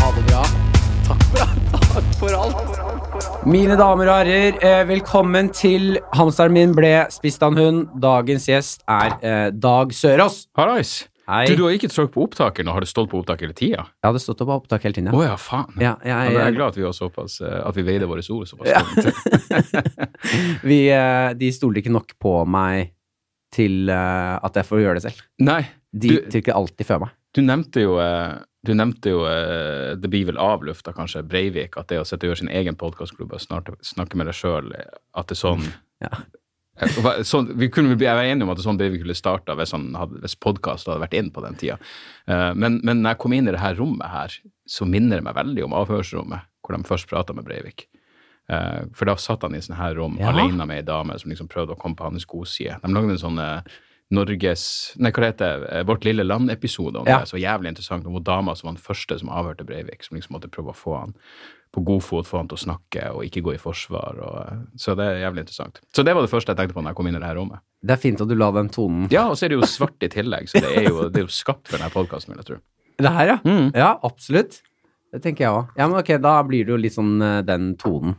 [0.00, 0.42] Ha det bra.
[1.08, 1.38] Takk for,
[1.94, 2.80] takk for alt.
[3.48, 7.86] Mine damer og herrer, eh, velkommen til Hamsteren min ble spist av en hund.
[8.02, 10.44] Dagens gjest er eh, Dag Sørås.
[10.58, 10.92] Hallais.
[11.30, 11.44] Hei.
[11.46, 13.84] Du, du har ikke trykt på opptaker nå, har det stått på opptak hele tida?
[14.02, 15.28] Jeg hadde stått på opptak hele tiden, Å ja.
[15.30, 15.76] ja, faen.
[15.78, 18.24] Ja, Ja, jeg, men jeg er glad at vi såpass eh, At vi veide våre
[18.34, 18.82] ord såpass Ja.
[20.70, 20.80] vi,
[21.38, 22.90] de stolte ikke nok på meg
[23.52, 25.22] til eh, at jeg får gjøre det selv.
[25.40, 25.62] Nei,
[25.92, 27.10] De Du- trykker alltid før meg.
[27.34, 31.88] du nevnte jo eh, Du nevnte jo eh, Det blir vel avlufta, kanskje, Breivik, at
[31.88, 34.70] det å sitte og gjøre sin egen podkastklubb og snart snakke med deg sjøl,
[35.14, 35.64] at det er sånn
[36.04, 36.10] Ja.
[36.80, 39.90] Eh, Sånn, vi kunne vel være enige om at sånn Breivik ville starta hvis, han
[39.98, 41.76] hadde- hvis podkast hadde vært inn på den tida.
[42.28, 44.36] Eh, men, men når jeg kom inn i det her rommet her,
[44.68, 47.86] så minner det meg veldig om avhørsrommet, hvor de først prata med Breivik.
[48.50, 50.32] Eh, for da satt han i sånne her rom Ja.
[50.32, 52.80] alene med ei dame som liksom prøvde å komme på hans godside.
[52.82, 53.62] De lagde en sånn eh,
[54.10, 54.64] Norges
[54.98, 55.68] Nei, hva heter det?
[55.70, 57.20] Eh, Vårt lille land-episode om Ja.
[57.20, 57.28] det.
[57.30, 58.06] Så jævlig interessant.
[58.06, 60.76] Om hun dama som var den første som avhørte Breivik, som liksom måtte prøve å
[60.76, 61.14] få han
[61.72, 64.18] på god fot, få han til å snakke og ikke gå i forsvar.
[64.18, 65.78] Og, så det er jævlig interessant.
[65.94, 67.36] Så det var det første jeg tenkte på når jeg kom inn i det her
[67.38, 67.60] rommet.
[67.84, 70.02] Det er fint at du la den tonen Ja, og så er det jo svart
[70.02, 72.46] i tillegg, så det er jo, det er jo skapt for denne podkasten, vil jeg
[72.50, 72.58] tro.
[72.98, 73.38] Det her, ja.
[73.46, 73.70] Mm.
[73.78, 74.60] Ja, absolutt.
[75.12, 75.68] Det tenker jeg òg.
[75.78, 78.16] Ja, men ok, da blir det jo litt sånn den tonen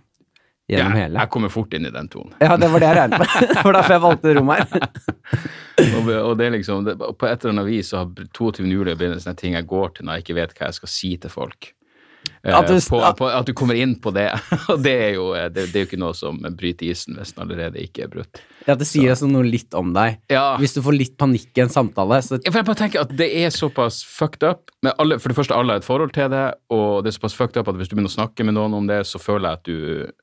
[0.71, 1.19] gjennom jeg, hele.
[1.19, 2.33] jeg kommer fort inn i den tonen.
[2.41, 3.35] Ja, det var det jeg regnet med.
[3.55, 4.65] Det var derfor jeg valgte rom her.
[5.81, 8.67] Og, og det er liksom, det, på et eller annet vis så har 22.
[8.69, 10.91] juli blitt en sånn ting jeg går til når jeg ikke vet hva jeg skal
[10.93, 11.71] si til folk.
[12.43, 14.27] Eh, At du- på, på, at du kommer inn på det.
[14.71, 17.33] Og det er jo, eh, det, det er jo ikke noe som bryter isen hvis
[17.33, 18.43] den allerede ikke er brutt.
[18.67, 20.19] Ja, det sier altså noe litt om deg.
[20.29, 20.43] Ja.
[20.61, 23.15] Hvis du får litt panikk i en samtale, så Ja, For jeg bare tenker at
[23.17, 24.69] det er såpass fucked up.
[24.99, 27.57] Alle, for det første, alle har et forhold til det, og det er såpass fucked
[27.57, 29.65] up at hvis du begynner å snakke med noen om det, så føler jeg at
[29.65, 30.20] du,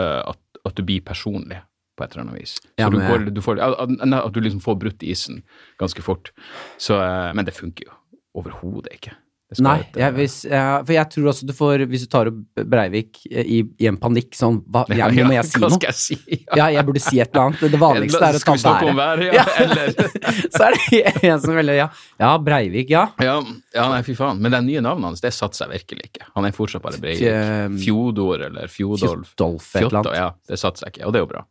[0.00, 1.60] at, at du blir personlig
[1.96, 2.56] på et eller annet vis.
[2.80, 5.42] Ja, men, du går, du får, at du liksom får brutt isen
[5.80, 6.32] ganske fort.
[6.80, 7.98] Så, eh, men det funker jo
[8.42, 9.14] overhodet ikke.
[9.60, 13.18] Nei, jeg, hvis, jeg, for jeg tror også du får Hvis du tar opp Breivik
[13.28, 15.78] i, i en panikk sånn hva, ja, Nå må jeg si noe.
[15.82, 16.16] jeg si?
[16.56, 17.64] Ja, jeg burde si et eller annet.
[17.74, 18.96] Det vanligste er å ta været.
[18.96, 19.42] været, ja?
[19.42, 19.44] Ja.
[19.64, 19.92] Eller
[20.56, 21.02] Så er det
[21.32, 21.88] en som velger ja.
[22.22, 23.04] Ja, Breivik, ja.
[23.20, 23.36] Ja,
[23.74, 24.40] ja, nei, fy faen.
[24.40, 26.28] Men det nye navnet hans, det satser jeg virkelig ikke.
[26.36, 27.82] Han er fortsatt bare Breivik.
[27.82, 29.34] Fjodor eller Fjodolf.
[29.34, 30.16] Fjodolf, et eller annet.
[30.22, 30.30] ja.
[30.48, 31.44] Det satser jeg ikke, og det er jo bra.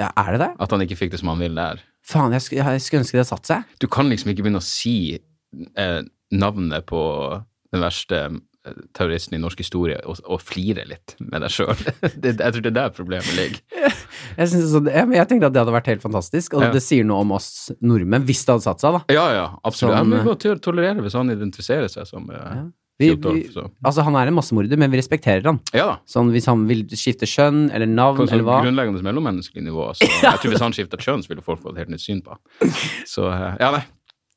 [0.00, 0.10] ja.
[0.16, 0.50] Er det det?
[0.66, 1.84] At han ikke fikk det som han ville der.
[2.06, 3.64] Faen, jeg jeg skulle ønske det satt seg.
[3.82, 6.00] Du kan liksom ikke begynne å si eh,
[6.32, 7.00] navnet på
[7.74, 11.74] den verste eh, terroristen i norsk historie og, og flire litt med deg sjøl.
[12.02, 13.60] jeg tror det er der problemet ligger.
[14.36, 16.70] Jeg, sånn, ja, jeg tenkte at det hadde vært helt fantastisk, og Ja.
[16.74, 19.14] det sier noe om oss nordmenn, hvis det hadde satt seg, da.
[19.14, 19.94] Ja, ja, absolutt.
[19.94, 22.64] Som, ja, men vi må to- tolerere hvis han identifiserer seg som eh, Ja.
[22.96, 23.42] Vi, vi,
[23.84, 25.58] altså, han er en massemorder, men vi respekterer han.
[25.76, 25.98] Ja.
[26.08, 28.54] Sånn, hvis han vil skifte kjønn eller navn sånn eller hva.
[28.64, 29.90] grunnleggende mellommenneskelig nivå.
[29.98, 32.22] Så jeg tror hvis han skifta kjønn, så ville folk få et helt nytt syn
[32.24, 32.72] på ham.
[33.04, 33.82] Så eh, ja, nei.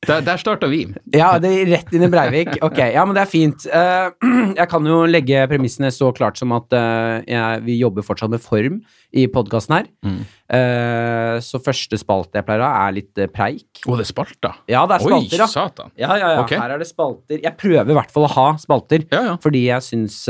[0.08, 0.78] Der, der starta vi.
[1.12, 2.54] Ja, det er rett inn i Breivik.
[2.64, 3.66] Ok, ja, men det er fint.
[3.68, 4.06] Eh,
[4.60, 8.40] jeg kan jo legge premissene så klart som at eh, jeg, vi jobber fortsatt med
[8.40, 8.78] form
[9.12, 9.90] i podkasten her.
[10.06, 10.22] Mm.
[10.56, 13.82] Eh, så første spalte jeg pleier å ha, er litt preik.
[13.84, 14.62] Å, det er spalter.
[14.72, 15.92] Ja, det er spalter spalter, Oi, satan.
[16.00, 16.46] Ja, ja, ja.
[16.46, 16.62] Okay.
[16.62, 17.42] Her er det spalter.
[17.44, 19.36] Jeg prøver i hvert fall å ha spalter, Ja, ja.
[19.42, 20.22] fordi jeg syns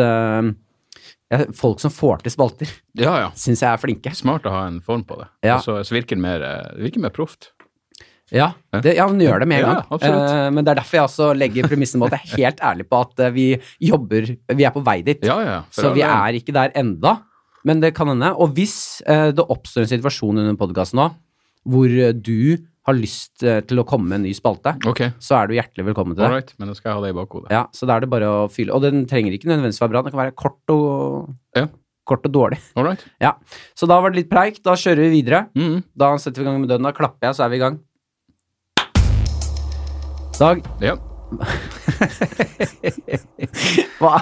[1.54, 3.26] Folk som får til spalter, Ja, ja.
[3.38, 4.10] syns jeg er flinke.
[4.18, 5.28] Smart å ha en form på det.
[5.46, 5.60] Ja.
[5.60, 6.42] Altså, så, virker det mer,
[6.74, 7.52] virker mer proft.
[8.30, 9.80] Ja, det, ja, men gjør det med en gang.
[10.02, 12.62] Ja, uh, men det er derfor jeg også legger premissen på at jeg er helt
[12.70, 13.46] ærlig på at eh, vi
[13.82, 15.24] jobber Vi er på vei dit.
[15.26, 15.58] Ja, ja.
[15.74, 17.18] så vi er ikke der enda.
[17.66, 18.30] Men det kan hende.
[18.40, 21.10] Og hvis uh, det oppstår en situasjon under podkasten nå
[21.68, 22.56] hvor du
[22.88, 25.10] har lyst til å komme med en ny spalte, okay.
[25.20, 26.30] så er du hjertelig velkommen til det.
[26.30, 27.50] Alright, Men da skal jeg ha det i bakhodet.
[27.52, 30.02] Ja, så da er det bare å fylle Og den trenger ikke nødvendigvis være bra,
[30.06, 31.66] den kan være kort og, Ja.
[32.08, 32.58] kort og dårlig.
[33.20, 33.34] Ja.
[33.76, 34.62] Så da var det litt preik.
[34.64, 35.44] Da kjører vi videre.
[35.52, 35.84] Mm.
[35.92, 36.88] Da setter vi i gang med døden.
[36.88, 37.78] Da klapper jeg, så er vi i gang.
[40.40, 40.96] Dag, Ja.
[44.00, 44.14] hva?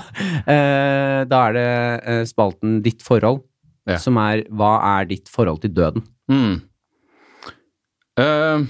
[0.50, 1.68] Eh, da er det
[2.10, 3.44] eh, spalten Ditt forhold,
[3.86, 3.96] Ja.
[4.02, 6.02] som er Hva er ditt forhold til døden?
[6.28, 6.58] Mm.
[8.18, 8.66] Uh,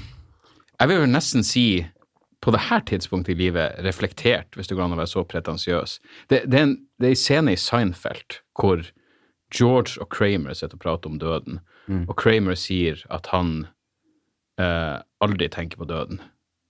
[0.78, 1.87] jeg vil vel nesten si
[2.44, 5.99] på det her tidspunktet i livet reflektert, hvis det går an å være så pretensiøs.
[6.28, 8.84] Det, det, er en, det er en scene i Seinfeld hvor
[9.50, 11.58] George og Kramer sitter og prater om døden,
[12.05, 13.64] og Kramer sier at han
[14.61, 16.20] uh, aldri tenker på døden.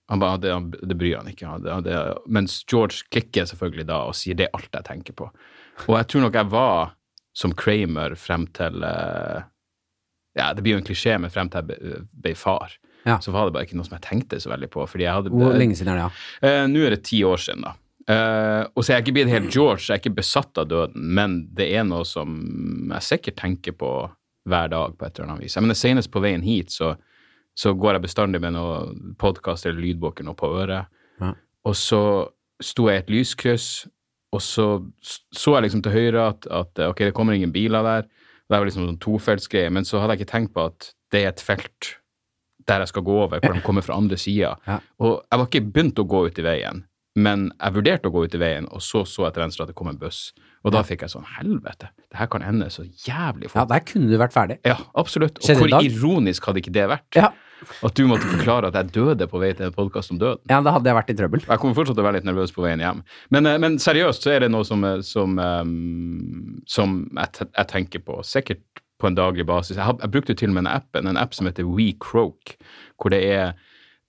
[0.08, 0.52] Han bare, det,
[0.88, 1.58] det bryr han ikke.
[1.64, 1.96] Det, det,
[2.32, 5.28] mens George klikker selvfølgelig da og sier det er alt jeg tenker på.
[5.87, 6.94] Og jeg tror nok jeg var
[7.37, 9.43] som Kramer frem til eh,
[10.38, 12.72] Ja, det blir jo en klisjé, men frem til jeg ble, far.
[13.05, 13.19] Ja.
[13.22, 14.87] Så var det bare ikke noe som jeg tenkte så veldig på.
[14.87, 15.32] hadde...
[15.34, 16.49] Hvor lenge siden er det, ja?
[16.49, 17.75] Eh, Nå er det ti år siden, da.
[18.08, 21.10] Eh, og så er jeg ikke blitt helt George, jeg er ikke besatt av døden,
[21.19, 22.38] men det er noe som
[22.94, 23.93] jeg sikkert tenker på
[24.49, 25.58] hver dag på et eller annet vis.
[25.58, 26.94] Jeg mener, Senest på veien hit så,
[27.58, 30.90] så går jeg bestandig med noe podkast eller lydbok eller noe på øret.
[31.19, 31.32] Ja.
[31.66, 32.02] Og så
[32.62, 33.69] sto jeg i et lyskryss,
[34.34, 34.66] og så
[35.02, 38.06] så jeg liksom til høyre at, at ok, det kommer ingen biler der.
[38.49, 41.32] Det var liksom sånn tofeltsgreie, men så hadde jeg ikke tenkt på at det er
[41.32, 41.96] et felt
[42.69, 44.55] der jeg skal gå over, hvor de kommer fra andre sida.
[44.69, 44.78] Ja.
[45.00, 46.84] Og jeg var ikke begynt å gå ut i veien,
[47.19, 49.72] men jeg vurderte å gå ut i veien, og så så jeg til venstre at
[49.72, 50.28] det kom en buss.
[50.66, 54.10] Og da fikk jeg sånn helvete, det her kan ende så jævlig Ja, der kunne
[54.10, 54.58] du vært ferdig.
[54.69, 55.40] Ja, absolutt.
[55.40, 57.08] Og Skjedde hvor ironisk hadde ikke det vært?
[57.16, 57.32] Ja.
[57.84, 60.43] At du måtte forklare at jeg døde på vei til en podkast om døden.
[60.50, 61.44] ja, da hadde jeg vært i trøbbel.
[61.46, 63.02] Jeg kommer fortsatt til å være litt nervøs på veien hjem.
[63.34, 65.64] Men, eh, men seriøst så er det noe som, eh, som, eh,
[66.66, 68.62] som jeg, jeg tenker på, sikkert
[68.99, 69.76] på en daglig basis.
[69.76, 72.56] Jeg, har, jeg brukte til og med en app, en app som heter WeCroak,
[72.99, 73.52] hvor det er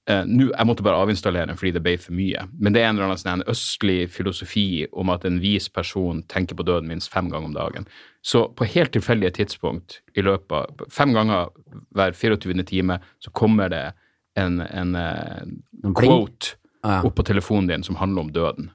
[0.09, 2.47] eh, nå- Jeg måtte bare avinstallere den fordi det ble for mye.
[2.59, 6.23] Men det er en eller annen sånn en østlig filosofi om at en vis person
[6.27, 7.88] tenker på døden minst fem ganger om dagen.
[8.21, 11.47] Så på helt tilfeldige tidspunkt i løpet av Fem ganger
[11.95, 12.63] hver 24.
[12.65, 13.94] time så kommer det
[14.35, 15.45] en, en, eh,
[15.85, 17.01] En quote quote Ja.
[17.03, 18.71] opp på telefonen din som handler om døden.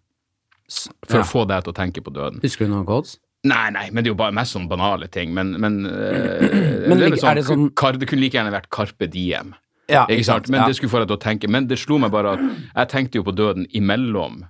[1.06, 1.22] For ja.
[1.22, 2.40] å få deg til å tenke på døden.
[2.42, 3.18] Husker du noen quotes?
[3.44, 5.34] Nei, nei, men det er jo bare mest sånn banale ting.
[5.34, 8.52] Men, men, eh, Men det, er lig- er det sånn- kar, det kunne like gjerne
[8.52, 9.54] vært Carpe Diem.
[9.88, 10.48] Ja, Ikke sant?
[10.48, 11.48] Men det skulle få deg til å tenke.
[11.50, 14.42] Men det slo meg bare at jeg tenkte jo på døden imellom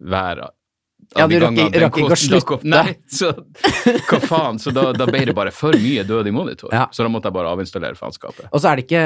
[0.00, 0.48] hver
[1.16, 2.64] Ja, de du rakk ikke- å slutte.
[2.68, 3.30] Nei, så
[4.08, 4.58] hva faen?
[4.60, 6.72] Så da, da ble det bare for mye død i monitor.
[6.72, 6.86] Ja.
[6.92, 8.48] Så da måtte jeg bare avinstallere faenskapet.
[8.52, 9.04] Og så er det ikke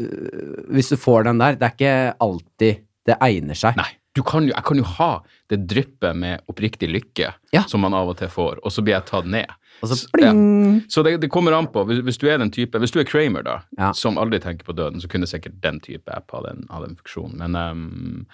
[0.00, 3.76] øh, Hvis du får den der, det er ikke alltid det egner seg.
[3.80, 3.88] Nei.
[4.14, 5.10] Du kan jo, jeg kan jo ha
[5.52, 7.62] det dryppet med oppriktig lykke Ja.
[7.70, 9.46] som man av og til får, og så blir jeg tatt ned.
[9.80, 10.82] Så pling!
[10.92, 11.84] Så det, det kommer an på.
[11.88, 13.92] Hvis, hvis du er den type Hvis du er Kramer, da, Ja.
[13.96, 16.96] som aldri tenker på døden, så kunne sikkert den type app ha den, ha den
[16.96, 17.38] funksjonen.
[17.40, 18.26] Men, um,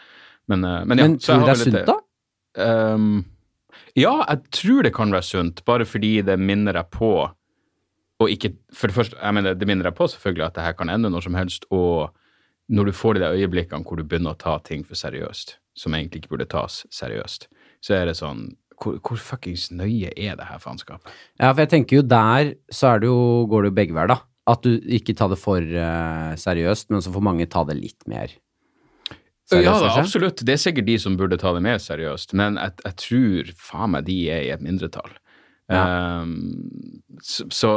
[0.49, 1.09] men, uh, men ja.
[1.09, 1.97] Men så tror du det er sunt, da?
[2.95, 3.25] Um,
[3.97, 7.31] ja, jeg tror det kan være sunt, bare fordi det minner deg på
[8.17, 10.73] og ikke, For det første, jeg mener, det minner deg på selvfølgelig at det her
[10.73, 12.15] kan ende når som helst, og
[12.73, 15.95] når du får de der øyeblikkene hvor du begynner å ta ting for seriøst, som
[15.95, 17.49] egentlig ikke burde tas seriøst,
[17.85, 21.13] så er det sånn Hvor, hvor fuckings nøye er det her faenskapet?
[21.41, 24.13] Ja, for jeg tenker jo der så er det jo, går det jo begge veier,
[24.13, 24.21] da.
[24.47, 28.05] At du ikke tar det for uh, seriøst, men så får mange ta det litt
[28.07, 28.29] mer
[29.51, 29.67] seriøst.
[29.67, 30.45] Ja da, absolutt.
[30.47, 33.97] Det er sikkert de som burde ta det mer seriøst, men jeg, jeg tror faen
[33.97, 35.17] meg de er i et mindretall.
[35.73, 37.71] Ehm, så, så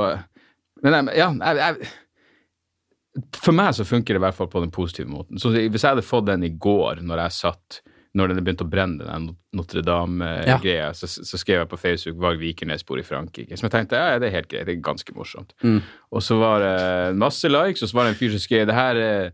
[0.83, 5.09] Men ja, jeg, jeg For meg så funker det i hvert fall på den positive
[5.09, 5.41] måten.
[5.41, 7.79] Så hvis jeg hadde fått den i går, når jeg satt
[8.17, 12.39] når det begynte å brenne, den Notre Dame-greia, så, så skrev jeg på Facebook 'Varg
[12.41, 13.57] Vikernes bor i Frankrike'.
[13.57, 15.53] Som jeg tenkte ja, det er helt greit, det er ganske morsomt.
[15.61, 15.81] Mm.
[16.11, 18.79] Og så var det masse likes, og så var det en fyr som skrev 'det
[18.79, 19.31] her er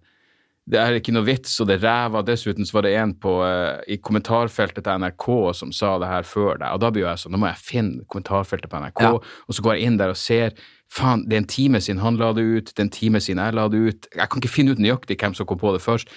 [0.66, 2.24] det er ikke noe vits, og det er ræva.
[2.25, 6.25] Dessuten så var det en på, eh, i kommentarfeltet til NRK som sa det her
[6.25, 6.71] før deg.
[6.74, 9.12] Og da blir jeg sånn, da må jeg finne kommentarfeltet på NRK, Ja.
[9.13, 10.54] og så går jeg inn der og ser
[10.89, 13.44] faen, det er en time siden han la det ut, det er en time siden
[13.44, 14.07] jeg la det ut.
[14.16, 16.10] Jeg kan ikke finne ut nøyaktig hvem som kom på det først.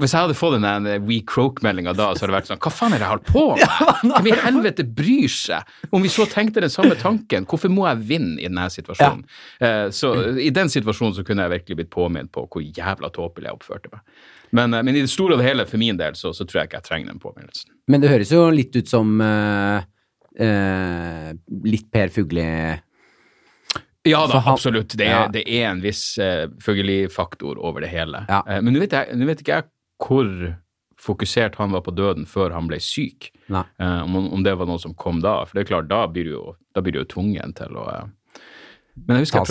[0.00, 2.72] Hvis jeg hadde fått den der We Croak-meldinga da, så hadde det vært sånn Hva
[2.74, 4.14] faen er det jeg holder på med?
[4.16, 5.72] Hvem i helvete bryr seg?
[5.92, 9.22] Om vi så tenkte den samme tanken, hvorfor må jeg vinne i denne situasjonen?
[9.60, 9.90] Ja.
[9.94, 13.58] så i den situasjonen så kunne jeg virkelig blitt påminnet på hvor jævla tåpelig jeg
[13.60, 14.02] oppførte meg.
[14.52, 16.70] Men, eh, men i det store og hele, for min del, så, så tror jeg
[16.72, 17.70] ikke jeg trenger den påminnelsen.
[17.88, 19.80] Men det høres jo litt ut som uh,
[20.40, 21.28] uh,
[21.64, 22.44] litt Per Fugli
[24.08, 24.96] Ja da, absolutt.
[24.98, 25.28] Det er, Ja.
[25.32, 26.48] det er en viss uh,
[27.14, 28.24] faktor over det hele.
[28.28, 28.42] Ja.
[28.48, 29.68] Uh, men nå vet, jeg, vet ikke jeg
[30.02, 30.28] hvor
[31.02, 33.30] fokusert han var på døden før han ble syk.
[33.50, 35.40] Eh, om, om det var noe som kom da.
[35.46, 36.44] For det er klart, da blir du jo,
[36.76, 38.10] da blir du jo tvungen til å eh.
[39.08, 39.46] Men jeg husker jeg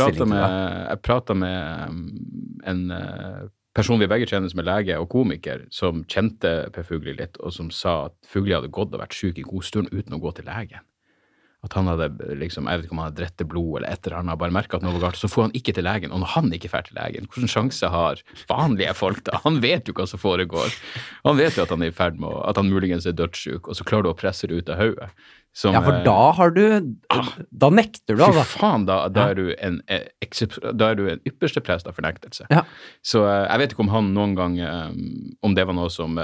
[1.02, 2.02] prata med, med um,
[2.70, 3.40] en eh,
[3.74, 7.56] person vi begge kjenner som er lege og komiker, som kjente Per Fugli litt, og
[7.56, 10.36] som sa at Fugli hadde gått og vært syk en god stund uten å gå
[10.38, 10.86] til legen.
[11.62, 12.08] At han hadde
[12.42, 14.80] liksom, jeg vet ikke om han hadde drette blod eller et eller annet, bare merka
[14.80, 15.20] at noe var galt.
[15.22, 17.92] Så får han ikke til legen, og når han ikke drar til legen, hvilken sjanse
[17.94, 19.44] har vanlige folk da?
[19.44, 20.74] Han vet jo hva som foregår.
[21.28, 23.70] Han vet jo at han er i ferd med å, at han muligens er dødssyk,
[23.70, 25.12] og så klarer du å presse det ut av hodet.
[25.66, 26.62] Ja, for eh, da har du
[27.52, 28.46] Da nekter du, Fy altså.
[28.56, 30.08] faen, da, da, er du en, eh,
[30.72, 32.48] da er du en ypperste prest av fornektelse.
[32.50, 32.64] Ja.
[33.04, 34.56] Så eh, jeg vet ikke om han noen gang
[35.44, 36.16] Om det var noe som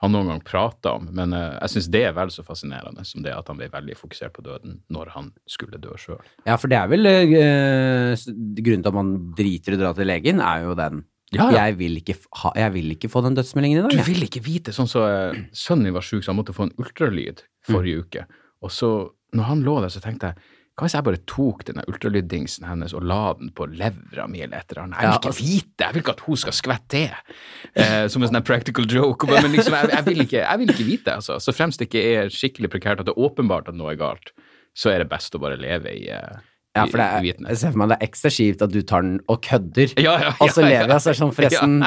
[0.00, 3.24] han noen gang prata om, men eh, jeg syns det er vel så fascinerende som
[3.24, 6.22] det at han ble veldig fokusert på døden når han skulle dø sjøl.
[6.46, 8.14] Ja, for det er vel øh,
[8.60, 11.66] grunnen til at man driter i å dra til legen, er jo den Ja, ja.
[11.68, 13.92] Jeg, vil ikke, ha, jeg vil ikke få den dødsmeldingen i dag.
[13.92, 16.66] Du vil ikke vite, sånn så eh, sønnen min var sjuk, så han måtte få
[16.66, 18.24] en ultralyd forrige uke.
[18.66, 18.88] Og så,
[19.36, 20.48] når han lå der, så tenkte jeg
[20.80, 24.64] hva hvis jeg bare tok denne ultralyddingsen hennes og la den på levra mi eller
[24.64, 25.00] et eller annet?
[25.00, 27.36] Jeg vil ikke vite vite, jeg vil ikke at hun skal skvette det.
[27.74, 29.28] Eh, som en sånn practical joke.
[29.30, 31.38] Men liksom, jeg, jeg, vil ikke, jeg vil ikke vite, altså.
[31.40, 34.32] Så fremst det ikke er skikkelig prekært at det er åpenbart at noe er galt,
[34.76, 36.40] så er det best å bare leve i, eh,
[36.76, 39.02] Ja, for det er, jeg ser for meg det er ekstra kjipt at du tar
[39.02, 41.02] den og kødder, Ja, ja, og så lever jeg.
[41.02, 41.80] Så er sånn, forresten,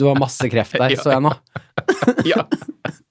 [0.00, 1.34] du har masse kreft der, Ja, så jeg nå.
[2.32, 2.42] ja.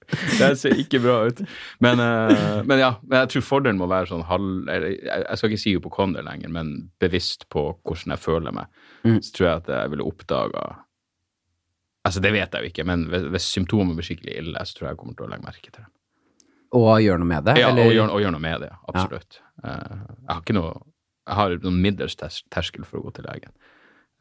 [0.06, 1.40] Det ser ikke bra ut.
[1.82, 5.62] Men, uh, men ja, men jeg tror fordelen må være sånn halv Jeg skal ikke
[5.64, 8.68] si hypokonder lenger, men bevisst på hvordan jeg føler meg.
[9.08, 9.18] Mm.
[9.24, 10.66] Så tror jeg at jeg ville oppdaga
[12.06, 14.86] Altså, det vet jeg jo ikke, men hvis, hvis symptomer blir skikkelig ille, så tror
[14.86, 15.88] jeg jeg kommer til å legge merke til det.
[16.78, 17.56] Og gjør noe med det?
[17.58, 17.88] Ja, eller?
[17.88, 19.40] og gjøre og gjøre noe med det, absolutt.
[19.64, 20.70] Uh, jeg har ikke noe
[21.26, 23.52] Jeg har noen middels terskel for å gå til legen.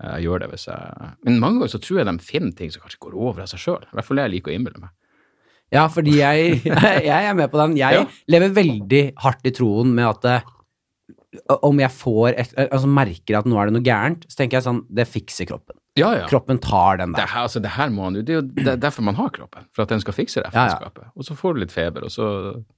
[0.04, 2.72] Eh, Jeg gjør det hvis jeg Men mange ganger så tror jeg de finner ting
[2.74, 3.84] som kanskje går over av seg sjøl.
[3.86, 4.90] I hvert fall det jeg liker å innbille meg.
[5.74, 6.60] Ja, fordi jeg,
[7.12, 7.78] jeg er med på den.
[7.78, 8.06] Jeg Ja.
[8.28, 10.52] lever veldig hardt i troen med at eh,
[11.68, 14.64] om jeg får et, altså merker at nå er det noe gærent, så tenker jeg
[14.70, 15.76] sånn Det fikser kroppen.
[16.00, 16.26] Ja, ja.
[16.28, 17.28] Kroppen tar den Det der.
[17.32, 19.64] her, altså, det her må han Det er jo det er derfor man har kroppen.
[19.76, 20.80] For at den skal fikse det Ja.
[21.16, 22.28] Og så får du litt feber, og så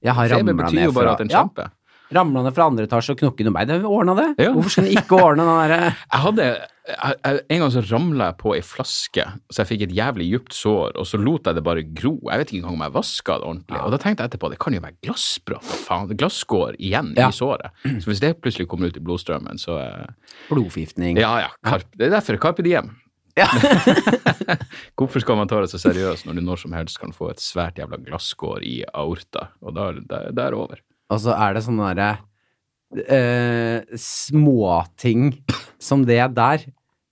[0.02, 1.70] Feber betyr jo bare fra at den kjemper.
[2.14, 3.68] Ramla ned fra andre etasje og knokket noe bein.
[3.70, 4.26] Det ordna det.
[4.40, 4.52] Ja.
[4.54, 5.78] Hvorfor skulle den ikke ordne den derre
[6.12, 9.82] Jeg hadde jeg, jeg, En gang så ramla jeg på ei flaske, så jeg fikk
[9.88, 12.14] et jævlig djupt sår, og så lot jeg det bare gro.
[12.30, 13.80] Jeg vet ikke engang om jeg vaska det ordentlig.
[13.82, 16.14] Og da tenkte jeg etterpå det kan jo være glassbrott, faen.
[16.18, 17.28] Glasskår igjen Ja.
[17.28, 17.76] i såret.
[17.84, 21.20] Så hvis det plutselig kommer ut i blodstrømmen, så eh, blodforgiftning?
[21.20, 21.52] Ja, ja.
[21.66, 22.94] Karp, det er derfor Carpe Diem.
[23.38, 23.46] Ja.
[24.98, 27.42] Hvorfor skal man ta det så seriøst når du når som helst kan få et
[27.42, 30.80] svært jævla glasskår i aorta, og da er det er over.
[31.08, 32.10] Og så er det sånne derre
[32.96, 35.30] eh, småting
[35.80, 36.66] som det der.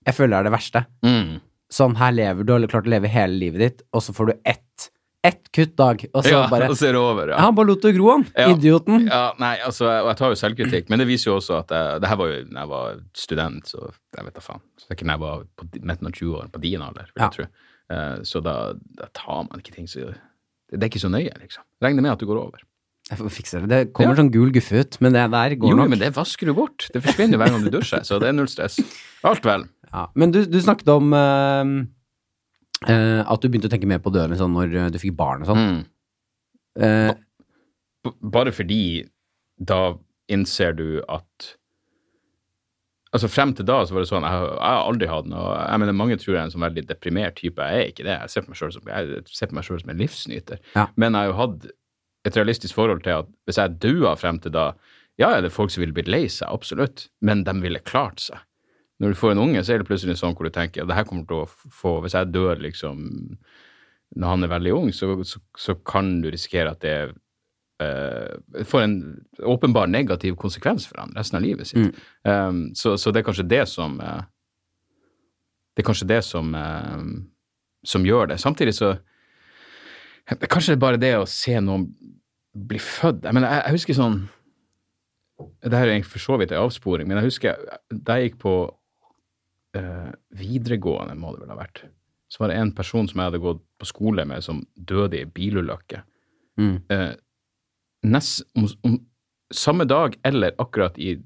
[0.06, 0.84] Jeg føler er det verste.
[1.04, 1.38] Mm.
[1.72, 4.34] Sånn, her lever du, eller klart å leve hele livet ditt, og så får du
[4.46, 4.86] ett,
[5.26, 7.82] ett kuttdag, og så Ja, bare og så er det over, Ja, han bare lot
[7.82, 8.26] det gro, han.
[8.36, 8.52] Ja.
[8.54, 9.08] Idioten.
[9.10, 12.04] Ja, nei, altså, og jeg tar jo selvkritikk, men det viser jo også at jeg,
[12.04, 14.62] det her var jo da jeg var student, så jeg vet da faen.
[14.78, 17.26] Så det er ikke når jeg var på midten av 20-årene, på din alder, vil
[17.26, 17.48] jeg tro.
[17.96, 18.56] Eh, så da,
[19.02, 20.08] da tar man ikke ting så
[20.66, 21.62] Det er ikke så nøye, liksom.
[21.82, 22.62] Regner med at du går over.
[23.06, 23.68] Jeg får fikse det.
[23.70, 24.22] Det kommer Ja.
[24.22, 25.88] sånn gul guffe ut, men det der går Jo, nok.
[25.90, 26.88] men det vasker du bort.
[26.92, 28.80] Det forsvinner jo hver gang du dusjer, så det er null stress.
[29.22, 29.68] Alt vel.
[29.92, 30.06] Ja.
[30.16, 31.84] Men du, du snakket om uh,
[32.90, 35.42] uh, at du begynte å tenke mer på døden sånn når eh, du fikk barn
[35.46, 35.62] og sånn.
[35.62, 35.84] Mm.
[36.82, 37.14] Uh,
[38.22, 39.06] Bare fordi
[39.58, 39.94] da
[40.30, 41.54] innser du at
[43.14, 45.54] Altså Frem til da så var det sånn, jeg, har- jeg har aldri hatt noe
[45.70, 47.56] jeg mener Mange tror jeg er en sånn veldig deprimert type.
[47.64, 48.16] Jeg er ikke det.
[48.20, 50.58] Jeg ser på meg selv som, som en livsnyter.
[50.74, 50.88] Ja.
[50.96, 51.66] Men jeg har jo hatt
[52.26, 54.72] et realistisk forhold til at hvis jeg daua frem til da
[55.16, 58.42] Ja, er det folk som vil bli lei seg, absolutt, men de ville klart seg.
[59.00, 60.96] Når du får en unge, så er det plutselig sånn hvor du tenker at det
[60.98, 62.98] her kommer til å få Hvis jeg dør liksom
[64.16, 66.98] når han er veldig ung, så, så, så kan du risikere at det
[67.82, 68.98] uh, får en
[69.42, 71.96] åpenbar negativ konsekvens for han resten av livet sitt.
[72.22, 74.20] Um, så, så det er kanskje det som uh,
[75.74, 77.02] Det er kanskje det som uh,
[77.86, 78.38] som gjør det.
[78.38, 78.96] Samtidig så
[80.26, 81.84] Kanskje det er bare det å se noen
[82.56, 84.16] bli født Jeg mener, jeg, jeg husker sånn
[85.66, 87.58] Det her er egentlig for så vidt en avsporing, men jeg husker
[87.92, 88.54] da jeg gikk på
[89.76, 91.82] eh, videregående, må det vel ha vært,
[92.32, 95.28] så var det en person som jeg hadde gått på skole med, som døde i
[95.28, 96.00] bilulykke.
[96.56, 96.76] mm.
[96.88, 97.12] Eh,
[98.06, 98.96] nest, om, om,
[99.54, 101.16] samme dag eller akkurat i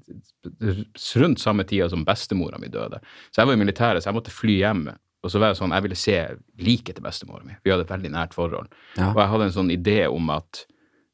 [1.15, 2.99] rundt samme tida som bestemora mi døde.
[3.31, 4.83] Så jeg var i militæret, så jeg måtte fly hjem.
[5.21, 6.17] Og så var jeg sånn, jeg ville se
[6.61, 7.57] liket til bestemora mi.
[7.63, 8.71] Vi hadde et veldig nært forhold.
[8.97, 9.11] Ja.
[9.11, 10.65] Og jeg hadde en sånn idé om at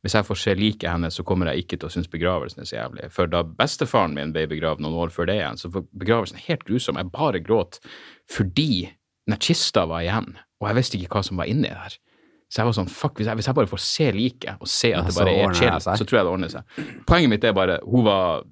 [0.05, 2.69] hvis jeg får se liket hennes, så kommer jeg ikke til å synes begravelsen er
[2.69, 3.07] så jævlig.
[3.13, 6.65] For da bestefaren min ble begravd noen år før det igjen, så var begravelsen helt
[6.67, 6.99] grusom.
[7.01, 7.79] Jeg bare gråt
[8.31, 8.87] fordi
[9.27, 11.97] den kista var igjen, og jeg visste ikke hva som var inni der.
[12.47, 14.93] Så jeg var sånn, fuck, hvis jeg, hvis jeg bare får se liket, og se
[14.95, 16.77] at det bare er chill, så tror jeg det ordner seg.
[17.09, 18.45] Poenget mitt er bare, hun var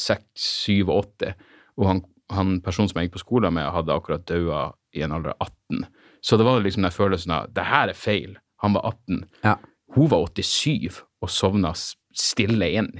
[0.00, 1.46] seks, 6, 7 og 80,
[1.78, 2.02] og han,
[2.34, 4.64] han personen som jeg gikk på skolen med, hadde akkurat daua
[4.96, 5.86] i en alder av 18.
[6.26, 8.34] Så det var liksom den følelsen av, det her er feil.
[8.64, 9.22] Han var 18.
[9.44, 9.54] Ja.
[9.94, 12.90] Hun var 87 og sovna stille inn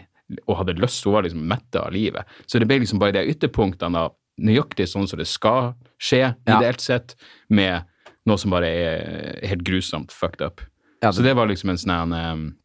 [0.46, 2.26] og hadde lyst, hun var liksom metta av livet.
[2.46, 6.58] Så det ble liksom bare de ytterpunktene av nøyaktig sånn som det skal skje, Ja.
[6.58, 7.16] ideelt sett,
[7.48, 7.84] med
[8.26, 10.60] noe som bare er helt grusomt fucked up.
[11.02, 12.56] Ja, Så det var liksom en sånn um,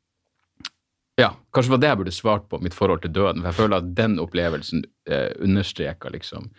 [1.17, 3.41] Ja, kanskje det var det jeg burde svart på, mitt forhold til døden.
[3.41, 6.49] For jeg føler at den opplevelsen eh, understreka liksom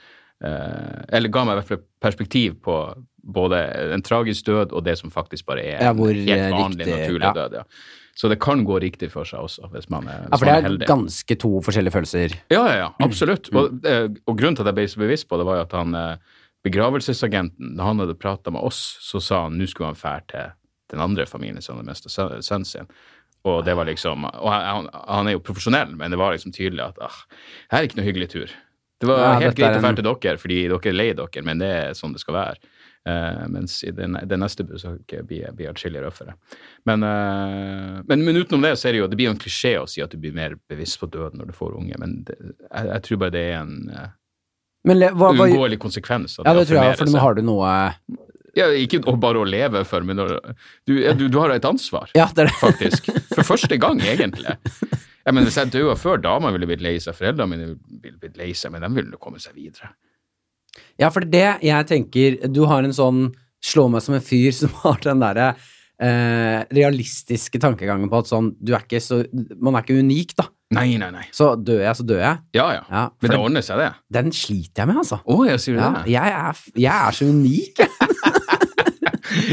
[0.43, 2.79] eh, Eller ga meg i hvert fall perspektiv på
[3.27, 3.59] både
[3.97, 6.99] en tragisk død og det som faktisk bare er Ja, en helt eh, vanlig, riktig-
[7.01, 7.33] naturlig ja.
[7.35, 7.57] død.
[7.61, 7.65] Ja.
[8.17, 10.69] Så det kan gå riktig for seg også, hvis man er, ja, for det er
[10.71, 12.37] er ganske to forskjellige følelser.
[12.51, 13.51] Ja, ja, ja, absolutt.
[13.53, 15.75] Og, eh, og grunnen til at jeg ble så bevisst på det, var jo at
[15.77, 16.17] han eh,
[16.65, 20.55] begravelsesagenten, da han hadde prata med oss, så sa han nå skulle han fære til
[20.95, 22.89] den andre familien som hadde mista sønnen sin.
[23.47, 26.83] Og det var liksom Og han, han er jo profesjonell, men det var liksom tydelig
[26.89, 27.19] at ah,
[27.71, 28.55] her er ikke noe hyggelig tur.
[29.01, 31.61] Det var Ja, helt greit å dra til dere, fordi dere er lei dere, men
[31.63, 32.57] det er sånn det skal være.
[33.07, 36.33] Eh, mens i det, det neste besøket blir, jeg atskillig røffere.
[36.89, 39.87] Men, uh, men, men utenom det så er det jo det blir en klisjé å
[39.91, 42.89] si at du blir mer bevisst på døden når du får unge, men det, jeg,
[42.89, 43.77] jeg tror bare det er en
[44.91, 46.39] le, hva, uunngåelig konsekvens.
[46.43, 47.71] ja, det tror jeg, for nå har du noe
[48.59, 52.27] Ja, ikke bare å leve for, men du, ja, du, du har et ansvar, Ja,
[52.35, 52.57] det det.
[52.65, 53.13] faktisk.
[53.37, 54.57] For første gang, egentlig.
[55.27, 57.71] Ja, men Hvis jeg døde før damene ville blitt lei seg, foreldrene mine
[58.03, 59.95] ville blitt lei seg, men de ville komme seg videre.
[61.01, 63.27] Ja, for det jeg tenker Du har en sånn
[63.65, 65.49] slå meg som en fyr som har den derre
[66.03, 70.49] eh, realistiske tankegangen på at sånn Du er ikke så Man er ikke unik, da.
[70.77, 71.25] Nei, nei, nei.
[71.31, 72.39] Så dør jeg, så dør jeg.
[72.59, 72.81] Ja, ja.
[72.91, 73.91] Ja, Men det ordner seg, det.
[74.17, 75.21] den sliter jeg med, altså.
[75.31, 76.11] Oh, jeg, Ja, det?
[76.11, 78.06] jeg, er, jeg er så unik, jeg.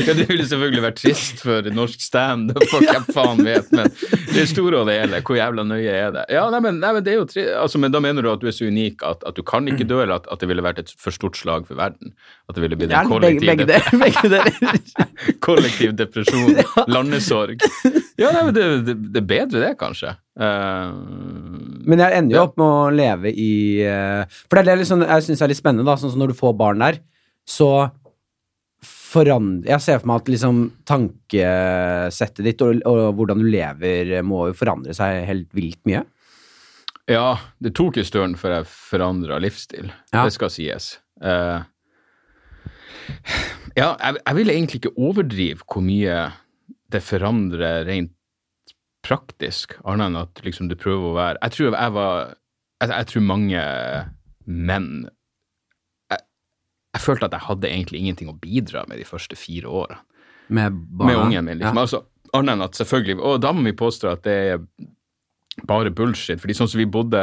[0.08, 3.90] Ja, Det ville selvfølgelig vært trist for norsk standup, for hvem faen vet, men
[4.34, 6.26] det store og det hele, hvor jævla nøye er det?
[6.34, 8.42] Ja, nei, men, nei, men det er jo tri altså, Men da mener du at
[8.44, 10.66] du er så unik at, at du kan ikke dø, eller at, at det ville
[10.66, 12.14] vært et for stort slag for verden?
[12.50, 13.80] At det ville blitt en kollektiv, begge.
[14.04, 14.82] Begge deler.
[15.48, 16.58] kollektiv depresjon,
[16.92, 17.64] landesorg?
[18.20, 20.14] Ja, nei, men det, det, det er bedre det, kanskje.
[20.38, 20.94] Uh,
[21.86, 22.46] Men jeg ender jo Ja.
[22.48, 23.52] opp med å leve i
[23.86, 25.98] uh, For det er det sånn, jeg syns er litt spennende, da.
[26.00, 26.98] Sånn som når du får barn der,
[27.50, 27.70] så
[29.14, 34.48] forandrer Jeg ser for meg at liksom tankesettet ditt og, og hvordan du lever, må
[34.50, 36.04] jo forandre seg helt vilt mye.
[37.12, 39.92] Ja, det tok en stund før jeg forandra livsstil.
[40.14, 40.24] Ja.
[40.24, 40.94] Det skal sies.
[41.20, 41.66] Uh,
[43.76, 46.20] ja, jeg, jeg vil egentlig ikke overdrive hvor mye
[46.94, 48.14] det forandrer rent
[49.04, 52.14] praktisk, annet enn at liksom du prøver å være Jeg tror jeg var
[52.80, 53.64] Jeg, jeg tror mange
[54.48, 54.90] menn
[56.94, 60.02] jeg følte at jeg hadde egentlig ingenting å bidra med de første fire årene
[60.54, 61.58] Med med ungen min.
[61.58, 61.78] Liksom.
[61.80, 61.86] Ja.
[61.88, 64.62] Altså, annet enn at selvfølgelig Og da må vi påstå at det er
[65.70, 67.20] bare bullshit, fordi sånn som vi bodde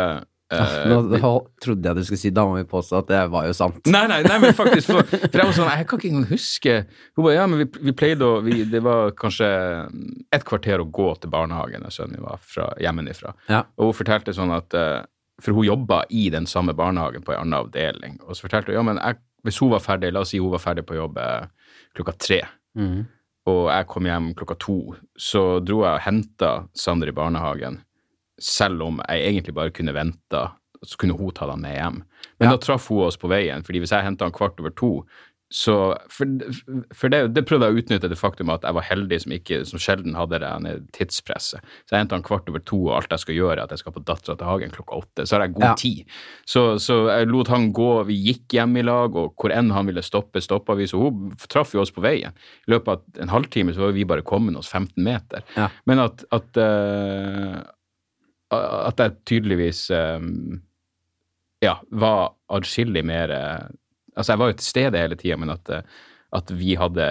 [0.55, 3.55] eh, Nå trodde jeg du skulle si 'da må vi påstå' at det var jo
[3.59, 3.81] sant.
[3.91, 6.77] Nei, nei, nei, men faktisk For, for jeg var sånn, jeg kan ikke engang huske
[7.17, 9.49] Hun bare, ja, men vi, vi pleide å vi, Det var kanskje
[10.31, 13.35] et kvarter å gå til barnehagen da sønnen min var fra, hjemmefra.
[13.50, 13.65] Ja.
[13.79, 15.00] Og hun fortalte sånn at eh,
[15.43, 18.21] For hun jobba i den samme barnehagen på en annen avdeling.
[18.27, 20.53] Og så fortalte hun ja, men jeg, hvis hun var ferdig, la oss si hun
[20.53, 21.49] var ferdig på jobb eh,
[21.97, 22.41] klokka tre,
[22.79, 22.99] mm.
[23.51, 24.79] og jeg kom hjem klokka to,
[25.19, 27.81] så dro jeg og henta Sander i barnehagen,
[28.41, 30.50] selv om jeg egentlig bare kunne venta,
[30.83, 31.99] så kunne hun ta han med hjem.
[32.41, 32.55] Men Ja.
[32.55, 35.05] da traff hun oss på veien, fordi hvis jeg henta han kvart over to,
[35.50, 35.75] så
[36.15, 36.30] For,
[36.95, 39.56] for det, det prøvde jeg å utnytte det faktum at jeg var heldig som, ikke,
[39.67, 41.58] som sjelden hadde det tidspresset.
[41.89, 43.82] Så jeg endte han kvart over to, og alt jeg skal gjøre, er at jeg
[43.82, 45.26] skal på Dattera til Hagen klokka åtte.
[45.26, 45.73] Så har jeg god Ja.
[45.82, 46.15] tid.
[46.47, 49.91] Så, så jeg lot han gå, vi gikk hjem i lag, og hvor enn han
[49.91, 50.86] ville stoppe, stoppa vi.
[50.86, 52.30] Så hun traff jo oss på veien.
[52.69, 55.43] I løpet av en halvtime så var vi bare kommet oss 15 meter.
[55.58, 55.67] Ja.
[55.91, 57.58] Men at, at, uh,
[58.54, 60.60] at jeg tydeligvis um,
[61.63, 63.67] ja, var adskillig mer eh,
[64.21, 66.00] Altså, jeg var jo til stede hele tida, men at, eh,
[66.37, 67.06] at vi hadde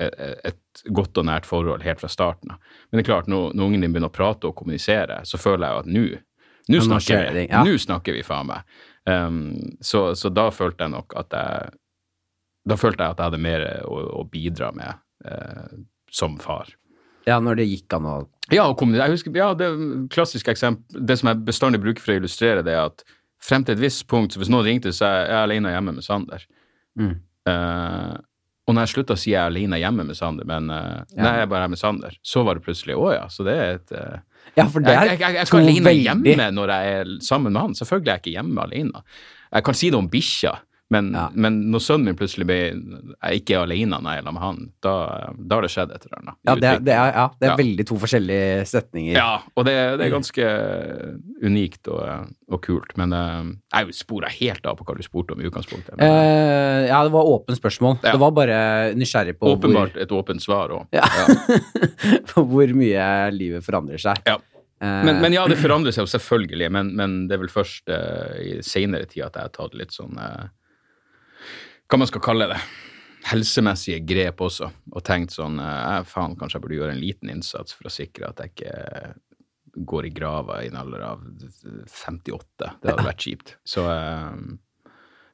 [0.00, 2.60] eh, et godt og nært forhold helt fra starten av.
[2.90, 5.66] Men det er klart, når, når ungen din begynner å prate og kommunisere, så føler
[5.66, 6.08] jeg jo at nå
[6.70, 7.46] nå snakker vi.
[7.50, 8.74] Nå snakker vi, faen meg.
[9.08, 9.38] Um,
[9.82, 11.70] så, så da følte jeg nok at jeg
[12.68, 15.72] Da følte jeg at jeg hadde mer å, å bidra med uh,
[16.12, 16.68] som far.
[17.26, 18.14] Ja, når det gikk an å
[18.52, 19.70] Ja, og kommuni- jeg husker, ja, det
[20.12, 23.04] klassiske eksempel, det som jeg bestandig bruker for å illustrere det, er at
[23.44, 26.06] frem til et visst punkt, så hvis noen ringte, så er jeg alene hjemme med
[26.06, 26.44] Sander.
[27.00, 27.14] Mm.
[27.48, 28.16] Uh,
[28.68, 31.22] og når jeg slutta å si jeg er alene hjemme med Sander, men uh, Ja.
[31.24, 33.56] nei, jeg er bare her med Sander, så var det plutselig å ja, så det
[33.56, 34.18] er et uh,
[34.58, 36.98] Ja, for det jeg, er jeg, jeg, jeg to skal alene veldig hjemme når jeg
[36.98, 37.76] er sammen med han.
[37.78, 39.02] Selvfølgelig er jeg ikke hjemme alene.
[39.50, 40.52] Jeg kan si det om bikkja,
[40.90, 41.28] men, Ja.
[41.34, 42.56] men når sønnen min plutselig ble,
[43.22, 44.94] er ikke alene når jeg er sammen med han, da,
[45.38, 46.36] da har det skjedd et eller annet.
[46.48, 47.56] Ja, det, er- det er, ja, det er Ja.
[47.60, 49.14] veldig to forskjellige setninger.
[49.14, 50.48] ja, og det, det er ganske
[51.46, 52.94] unikt og, og kult.
[53.00, 55.96] Men eh, jeg spora helt av på hva du spurte om i utgangspunktet.
[55.96, 57.98] Men, Eh, ja, det var åpent spørsmål.
[58.02, 58.58] Det var bare
[58.96, 60.86] nysgjerrig på åpenbart et åpent svar òg.
[60.92, 61.04] Ja.
[62.32, 64.20] på hvor mye livet forandrer seg.
[64.26, 64.38] Ja.
[64.80, 67.90] Eh, Men, men ja, det forandrer seg jo selvfølgelig, men, men det er vel først
[67.92, 70.46] uh, i seinere tid at jeg har tatt litt sånn eh,
[71.90, 72.60] Hva man skal kalle det?
[73.26, 77.74] Helsemessige grep også, og tenkt sånn eh, Faen, kanskje jeg burde gjøre en liten innsats
[77.76, 78.74] for å sikre at jeg ikke
[79.90, 82.70] går i grava i en alder av 58.
[82.80, 83.54] Det hadde vært kjipt.
[83.66, 84.40] Så eh,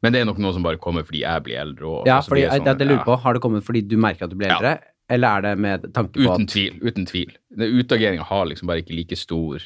[0.05, 2.27] Men det er nok noe som bare kommer fordi jeg blir eldre og ja, og
[2.27, 3.07] så fordi, blir jeg jeg det lurer ja.
[3.07, 4.59] på, Har det kommet fordi du merker at du blir Ja.
[4.59, 6.79] eldre, eller er det med tanke på Uten tvil.
[6.83, 7.37] Uten tvil.
[7.53, 9.61] Utageringa har liksom bare ikke like stor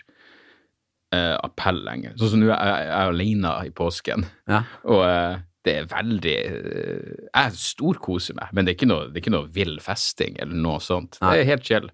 [1.14, 2.18] eh, appell lenger.
[2.20, 4.64] Sånn som nå jeg, jeg er alene i påsken, ja.
[4.84, 9.18] og eh, det er veldig eh, Jeg storkoser meg, men det er ikke noe, det
[9.20, 11.18] er ikke noe vill festing eller noe sånt.
[11.20, 11.34] Nei.
[11.36, 11.88] Det er helt chill.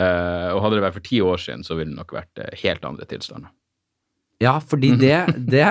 [0.00, 2.54] Uh, og hadde det vært for ti år siden, så ville det nok vært eh,
[2.62, 3.50] helt andre tilstander.
[4.40, 5.18] Ja, fordi det,
[5.52, 5.66] det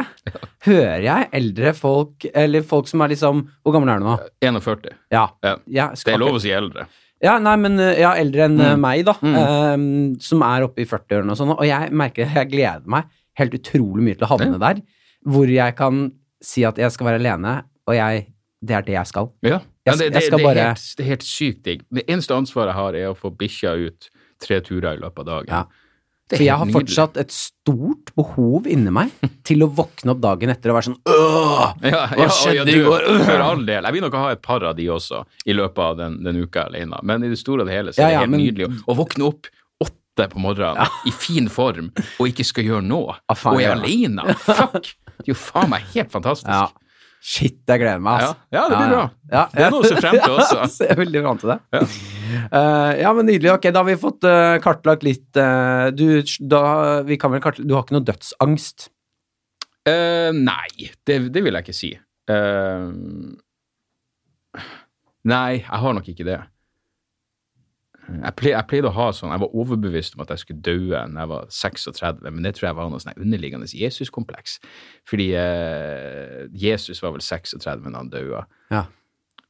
[0.67, 4.13] hører jeg eldre folk Eller folk som er liksom Hvor gammel er du nå?
[4.45, 4.91] 41.
[5.09, 5.23] Ja.
[5.41, 5.55] Ja.
[5.65, 6.85] ja Det er lov å si eldre.
[7.25, 8.77] Ja, nei, men ja, eldre enn Mm.
[8.85, 9.15] meg, da.
[9.25, 9.39] Mm.
[9.41, 9.88] um,
[10.21, 11.55] som er oppe i 40-årene og sånn.
[11.57, 13.09] Og jeg merker jeg gleder meg
[13.41, 14.79] helt utrolig mye til å havne der.
[15.27, 16.05] Hvor jeg kan
[16.41, 18.28] si at jeg skal være alene, og jeg
[18.62, 19.30] Det er det jeg skal.
[19.41, 19.62] Ja.
[19.88, 21.82] Jeg- det, det, jeg skal det, er bare- helt, det er helt sykt digg.
[21.95, 24.10] Det eneste ansvaret jeg har, er å få bikkja ut
[24.43, 25.47] tre turer i løpet av dagen.
[25.47, 25.63] Ja.
[26.30, 29.10] For jeg har fortsatt et stort behov inni meg
[29.47, 31.73] til å våkne opp dagen etter og være sånn Åh!
[31.89, 33.08] ja, Hva ja, skjedde i du, går?
[33.25, 33.84] For all del.
[33.88, 36.67] Jeg vil nok ha et par av de også i løpet av den, den uka
[36.67, 36.99] alene.
[37.02, 38.97] Men i det store og det hele så er det helt men- nydelig å- å
[38.99, 39.47] våkne opp
[40.19, 43.15] åtte på morgenen i fin form og ikke skal gjøre noe.
[43.29, 43.77] Ah, faen, og er ja.
[43.77, 44.36] alene.
[44.45, 44.93] Fuck!
[45.19, 46.51] Det er jo faen meg helt fantastisk.
[46.51, 46.69] Ja.
[47.19, 49.01] Shit, jeg gleder meg, Ja, ja, det blir bra.
[49.27, 50.60] Ja, Det er noe å se frem til også.
[50.62, 51.58] Ja, ser veldig fram til det.
[51.75, 51.82] Ja.
[52.53, 53.51] Uh, ja, men nydelig.
[53.58, 56.62] Ok, da har vi fått uh, kartlagt litt uh, Du, da,
[57.08, 58.88] vi kan vel kartlegge Du har ikke noe dødsangst?
[59.89, 61.88] Nei, det, det vil jeg ikke si.
[65.25, 66.38] Nei, jeg har nok ikke det.
[68.09, 71.01] Jeg, ple, jeg pleide å ha sånn Jeg var overbevist om at jeg skulle daue
[71.11, 74.57] når jeg var 36, men det tror jeg var noe sånn underliggende Jesus-kompleks.
[75.09, 78.45] Fordi eh, Jesus var vel 36 når han daua.
[78.73, 78.85] Ja.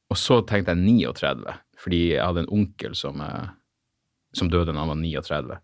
[0.09, 3.47] Og så tenkte jeg 39, fordi jeg hadde en onkel som, eh,
[4.35, 5.59] som døde da han var 39.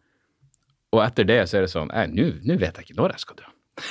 [0.96, 3.42] Og etter det så er det sånn Nå nå vet jeg ikke når jeg skal
[3.42, 3.50] dø.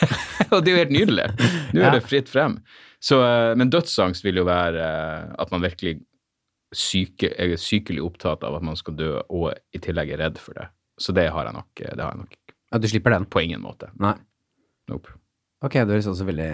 [0.54, 1.26] og det er jo helt nydelig.
[1.74, 1.92] Nå er Ja.
[1.98, 2.60] det fritt frem.
[3.04, 5.98] Så, eh, men dødsangst vil jo være eh, at man virkelig
[6.78, 10.54] syke, er sykelig opptatt av at man skal dø, og i tillegg er redd for
[10.58, 10.68] det.
[11.00, 12.38] Så det har jeg nok, det har jeg nok
[12.72, 13.26] Ja, du slipper den?
[13.26, 13.90] på ingen måte.
[13.98, 14.14] Nei.
[14.90, 15.14] Nope.
[15.64, 16.48] Ok, det høres også veldig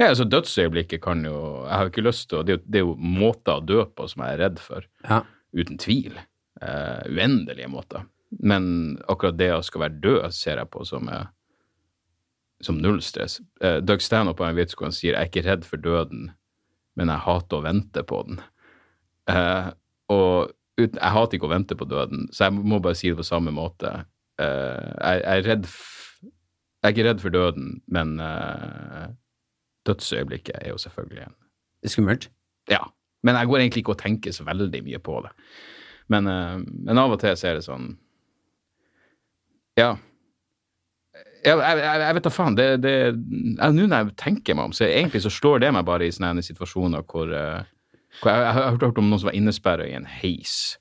[0.00, 1.36] Ja, altså Dødsøyeblikket kan jo
[1.68, 4.08] Jeg har jo ikke lyst til å det, det er jo måter å dø på
[4.10, 4.88] som jeg er redd for.
[5.06, 5.20] Ja.
[5.54, 6.18] Uten tvil.
[6.58, 8.06] Uh, uendelige måter.
[8.42, 11.28] Men akkurat det å skal være død, ser jeg på som, uh,
[12.64, 13.38] som null stress.
[13.62, 16.32] Uh, Doug Stanhope har en vits hvor han sier 'jeg er ikke redd for døden,
[16.96, 18.40] men jeg hater å vente på den'.
[19.30, 19.68] Eh,
[20.12, 23.18] og uten, jeg hater ikke å vente på døden, så jeg må bare si det
[23.18, 23.92] på samme måte.
[24.38, 25.68] Eh, jeg, jeg er redd
[26.84, 29.06] Jeg er ikke redd for døden, men eh,
[29.88, 31.38] dødsøyeblikket er jo selvfølgelig en
[31.90, 32.30] skummelt.
[32.70, 32.84] ja.
[33.24, 35.30] Men jeg går egentlig ikke og tenker så veldig mye på det.
[36.12, 36.28] Men,
[36.86, 37.88] men av og til så er det sånn
[39.74, 39.96] Ja.
[41.42, 42.58] Jeg, jeg, jeg, vet da faen.
[42.58, 46.06] Det, det, Nå når jeg tenker meg om, så egentlig så slår det meg bare
[46.06, 47.66] i sånne situasjoner hvor, eh,
[48.24, 50.78] jeg, jeg, har hørt- om noen som var innesperra i en heis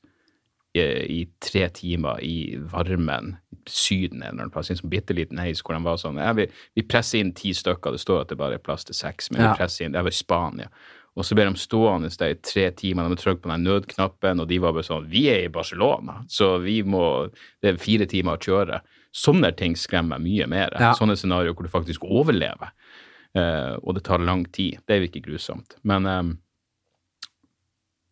[0.75, 3.37] i, i tre timer i varmen.
[3.67, 6.33] Syden en eller annen plass, en sånn bitte liten heis hvor de var sånn ja,
[6.37, 6.45] vi,
[6.75, 9.41] vi presser inn ti stykker, det står at det bare er plass til seks, men
[9.41, 9.53] Ja.
[9.53, 10.69] vi presser inn Det var i Spania.
[11.15, 14.47] Og så ble de stående der i tre timer, de trykket på den nødknappen, og
[14.51, 17.31] de var bare sånn Vi er i Barcelona, så vi må
[17.63, 18.81] Det er fire timer å kjøre.
[19.15, 20.75] Sånne ting skremmer meg mye mer.
[20.77, 20.91] Ja.
[20.93, 22.73] Sånne scenarioer hvor du faktisk overlever,
[23.37, 24.81] uh, og det tar lang tid.
[24.85, 25.77] Det virker grusomt.
[25.83, 26.33] Men eh,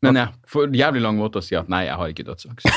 [0.04, 2.68] men ja, for jævlig lang måte å si at nei, jeg har ikke dødsangst.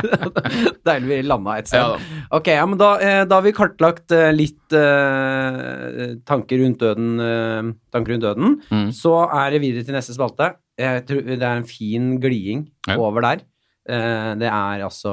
[0.86, 1.80] Deilig vi landa et sted.
[1.80, 6.82] Ja ok, ja, men da, eh, da har vi kartlagt eh, litt eh, tanker rundt
[6.82, 7.08] døden.
[7.24, 8.58] Eh, tanker rundt døden.
[8.70, 8.90] Mm.
[8.94, 10.52] Så er det videre til neste spalte.
[10.80, 12.96] Jeg tror det er en fin gliding Ja.
[13.00, 13.42] over der.
[13.90, 15.10] Eh, det er altså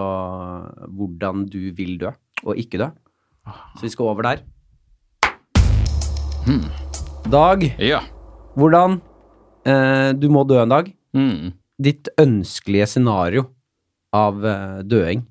[0.92, 2.12] hvordan du vil dø,
[2.46, 2.92] og ikke dø.
[3.80, 4.44] Så vi skal over der.
[6.48, 6.68] Hmm.
[7.32, 8.02] Dag, Ja.
[8.56, 9.02] hvordan
[9.68, 10.94] eh, Du må dø en dag.
[11.16, 11.54] Mm.
[11.78, 13.46] Ditt ønskelige scenario
[14.16, 15.24] av eh, døing.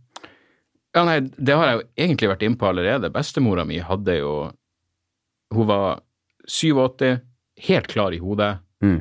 [0.96, 3.12] Ja, nei, det har jeg jo egentlig vært inne på allerede.
[3.12, 4.36] Bestemora mi hadde jo
[5.54, 6.00] Hun var
[6.50, 7.20] 87,
[7.68, 8.56] helt klar i hodet.
[8.82, 8.98] Mm.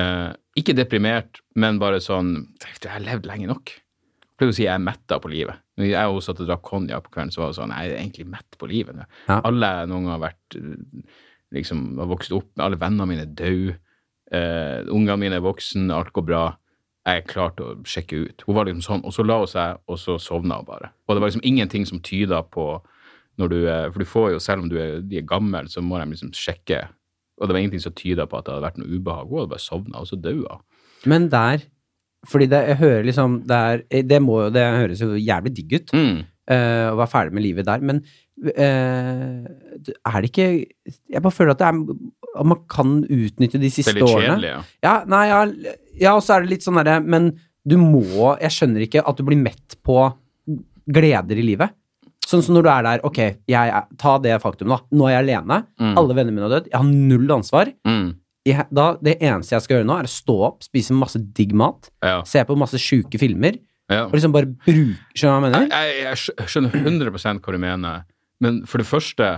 [0.00, 2.32] Eh, ikke deprimert, men bare sånn
[2.62, 3.74] Jeg har levd lenge nok.
[3.74, 5.60] Jeg pleier å si jeg er metta på livet.
[5.78, 7.92] Når jeg og hun satt og drakk konjakk på kvelden, så var det sånn Jeg
[7.92, 9.04] er egentlig mett på livet.
[9.28, 9.38] Ja.
[9.38, 10.58] Alle jeg noen gang har vært
[11.54, 13.78] liksom har vokst opp med, alle vennene mine er døde.
[14.32, 16.44] Uh, ungene mine er voksen, alt går bra.
[17.04, 18.44] Jeg er klar til å sjekke ut.
[18.46, 20.94] Hun var liksom sånn, og så la hun seg, og så sovna hun bare.
[21.04, 22.68] Og det var liksom ingenting som tyda på
[23.36, 23.56] når du
[23.90, 26.30] For du får jo, selv om du er, de er gammel, så må de liksom
[26.38, 26.84] sjekke.
[27.40, 29.26] Og det var ingenting som tyda på at det hadde vært noe ubehag.
[29.26, 30.66] Hun hadde bare sovna, og så daua hun.
[31.10, 31.66] Men der
[32.24, 35.92] Fordi det, jeg hører liksom det, er, det, må, det høres jo jævlig digg ut
[35.92, 36.22] Mm.
[36.50, 38.02] Eh, å være ferdig med livet der, men
[38.58, 39.46] eh,
[40.04, 40.46] er det ikke
[41.12, 41.80] Jeg bare føler at det er
[42.34, 44.32] at man kan utnytte de Det siste er litt årene.
[44.34, 44.62] kjedelig, ja.
[44.82, 45.40] Ja, nei, ja,
[46.02, 47.28] ja, og så er det litt sånn derre Men
[47.64, 50.00] du må Jeg skjønner ikke at du blir mett på
[50.84, 51.72] gleder i livet.
[52.28, 54.76] Sånn som når du er der, ok, jeg, ta det faktum, da.
[54.92, 55.58] Nå er jeg alene.
[55.80, 55.94] Mm.
[56.00, 56.68] Alle vennene mine har dødd.
[56.72, 57.70] Jeg har null ansvar.
[57.88, 58.10] Mm.
[58.44, 61.54] Jeg, da, det eneste jeg skal gjøre nå, er å stå opp, spise masse digg
[61.56, 62.18] mat, Ja.
[62.28, 63.56] se på masse sjuke filmer,
[63.92, 64.04] ja.
[64.06, 65.66] og liksom bare bruke Skjønner du hva jeg mener?
[65.74, 66.78] jeg, jeg skjø- skjønner
[67.10, 68.04] 100% hva du mener,
[68.40, 69.28] men for det første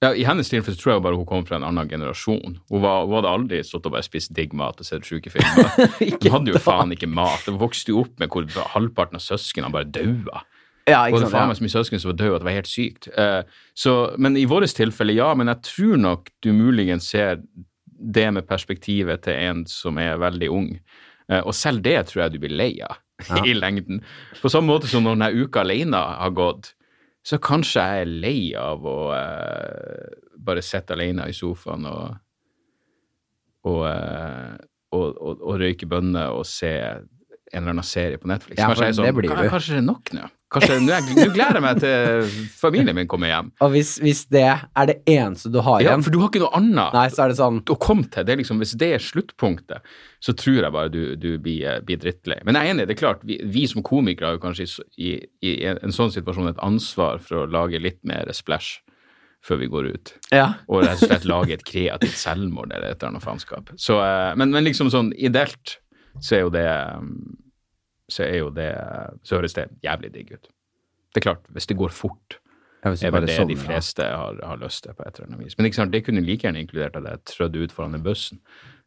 [0.00, 2.54] Ja, I hennes tilfelle tror jeg bare hun kom fra en annen generasjon.
[2.70, 5.66] Hun, var, hun hadde aldri stått og bare spist digg mat og sett sjuke filmer.
[6.22, 6.62] Hun hadde jo da.
[6.64, 7.44] faen ikke mat.
[7.44, 10.40] Hun vokste jo opp med hvor halvparten av søsknene bare daua.
[10.88, 12.48] Ja, Og ikke det var faen meg så mye søsken som var døde at det
[12.48, 13.10] var helt sykt.
[13.12, 13.42] Eh,
[13.76, 15.28] så, men i vårt tilfelle, ja.
[15.36, 17.42] Men jeg tror nok du muligens ser
[18.00, 20.70] det med perspektivet til en som er veldig ung.
[21.28, 22.96] Eh, og selv det tror jeg du blir lei av
[23.48, 24.02] i lengden.
[24.40, 26.72] På samme måte som når denne uka alene har gått,
[27.26, 32.18] så kanskje jeg er lei av å uh, bare sitte alene i sofaen og
[33.68, 34.56] og, uh,
[34.96, 38.56] og, og, og røyke bønner og se en eller annen serie på Netflix.
[38.56, 40.28] Ja, kanskje, er sånn, det blir kanskje det er nok nå?
[40.50, 43.52] Kanskje, nå, er gleder jeg meg til familien min kommer hjem.
[43.62, 46.50] Og hvis, hvis det er det eneste du har Ja, for du har ikke noe
[46.58, 48.26] annet nei, så er det sånn å komme til.
[48.26, 49.86] Det liksom, hvis det er sluttpunktet,
[50.18, 52.40] så tror jeg bare du, du blir, eh, blir drittlei.
[52.46, 54.66] Men jeg er enig, det er klart, vi, vi som komikere har jo kanskje
[54.98, 55.12] i,
[55.46, 58.80] i, en, sånn situasjon et ansvar for å lage litt mer splash
[59.46, 60.12] før vi går ut.
[60.34, 60.48] Ja.
[60.66, 63.70] Og rett og slett lage et kreativt selvmord eller et eller annet faenskap.
[63.78, 65.78] Eh, men, men liksom sånn ideelt
[66.18, 66.66] så er jo det
[66.98, 67.38] um,
[68.10, 68.70] Så er jo det
[69.26, 70.50] Så høres det jævlig digg ut.
[71.10, 72.38] Det er klart, hvis det går fort,
[72.80, 73.60] Ja, hvis er vel det sånn, de ja.
[73.60, 75.56] fleste har, har lyst til på et eller annet vis.
[75.58, 78.40] Men ikke sant, det kunne like gjerne inkludert at jeg trødde ut foran den bussen.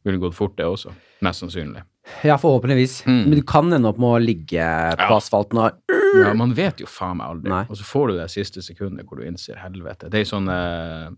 [0.04, 0.92] Ville gått fort, det også.
[1.24, 1.84] Mest sannsynlig.
[2.26, 3.06] Ja, forhåpentligvis.
[3.06, 3.20] Mm.
[3.30, 4.64] Men du kan ende opp med å ligge
[5.00, 7.52] på asfalten og Ja, man vet jo faen meg aldri.
[7.54, 7.62] Nei.
[7.72, 10.12] Og så får du det siste sekundet hvor du innser helvete.
[10.14, 11.14] Det er sånn uh,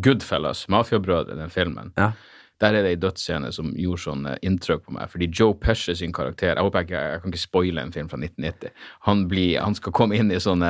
[0.00, 1.90] Goodfellas, Mafiabrødre, den filmen.
[1.98, 2.12] Ja.
[2.60, 5.08] Der er det ei dødsscene som gjorde sånn eh, inntrykk på meg.
[5.08, 8.18] Fordi Joe Pesce sin karakter Jeg håper ikke jeg kan ikke spoile en film fra
[8.20, 8.74] 1990.
[9.08, 10.68] Han, blir, han skal komme inn i sånne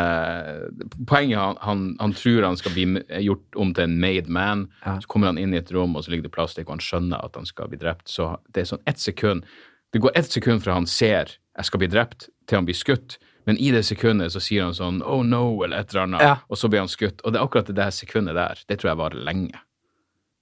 [1.10, 2.86] Poenget han, han, han tror han skal bli
[3.24, 4.68] gjort om til en made man.
[4.84, 4.98] Ja.
[5.02, 7.24] Så kommer han inn i et rom, og så ligger det plastikk, og han skjønner
[7.26, 8.06] at han skal bli drept.
[8.10, 9.44] Så det er sånn ett sekund
[9.90, 13.18] Det går ett sekund fra han ser jeg skal bli drept, til han blir skutt.
[13.48, 16.36] Men i det sekundet så sier han sånn oh no, eller et eller annet, Ja.
[16.48, 17.20] og så blir han skutt.
[17.24, 19.58] Og det er akkurat det der sekundet der, det tror jeg varer lenge.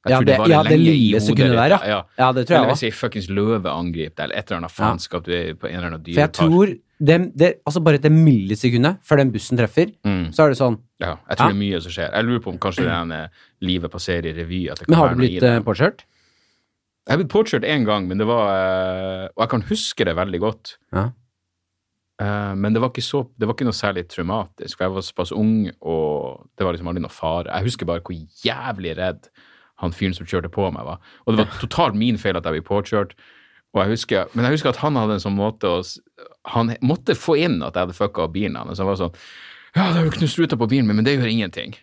[0.06, 1.78] Jeg Ja, det, det, ja, det lille sekundet der, ja.
[1.90, 2.02] ja.
[2.18, 2.86] Ja, det tror Eller hvis òg.
[2.86, 5.88] ei fuckings løve angriper deg, eller et eller annet faenskap, du er på en eller
[5.90, 10.30] annen For jeg tror det, det, Altså, bare det millisekundet før den bussen treffer, Mm.
[10.32, 12.12] så er det sånn Ja, jeg tror det er mye som skjer.
[12.14, 13.18] Jeg lurer på om kanskje det ene
[13.60, 14.62] livet passerer i revy.
[14.86, 16.04] Men har du blitt uh, påkjørt?
[17.06, 20.14] Jeg har blitt påkjørt én gang, men det var uh, Og jeg kan huske det
[20.16, 20.76] veldig godt.
[20.92, 21.10] Ja.
[22.18, 25.04] Uh, men det var, ikke så, det var ikke noe særlig traumatisk, for jeg var
[25.06, 27.46] såpass ung, og det var liksom aldri noe fare.
[27.52, 29.28] Jeg husker bare hvor jævlig redd
[29.82, 31.02] han fyren som kjørte på meg, var.
[31.24, 33.14] Og det var totalt min feil at jeg ble påkjørt.
[33.78, 35.82] Jeg husker, men jeg husker at han hadde en sånn måte å
[36.48, 38.80] Han måtte få inn at jeg hadde fucka opp bilen hans.
[38.80, 39.14] Han var sånn
[39.76, 41.76] Ja, det har jo knust ruta på bilen min, men det gjør ingenting.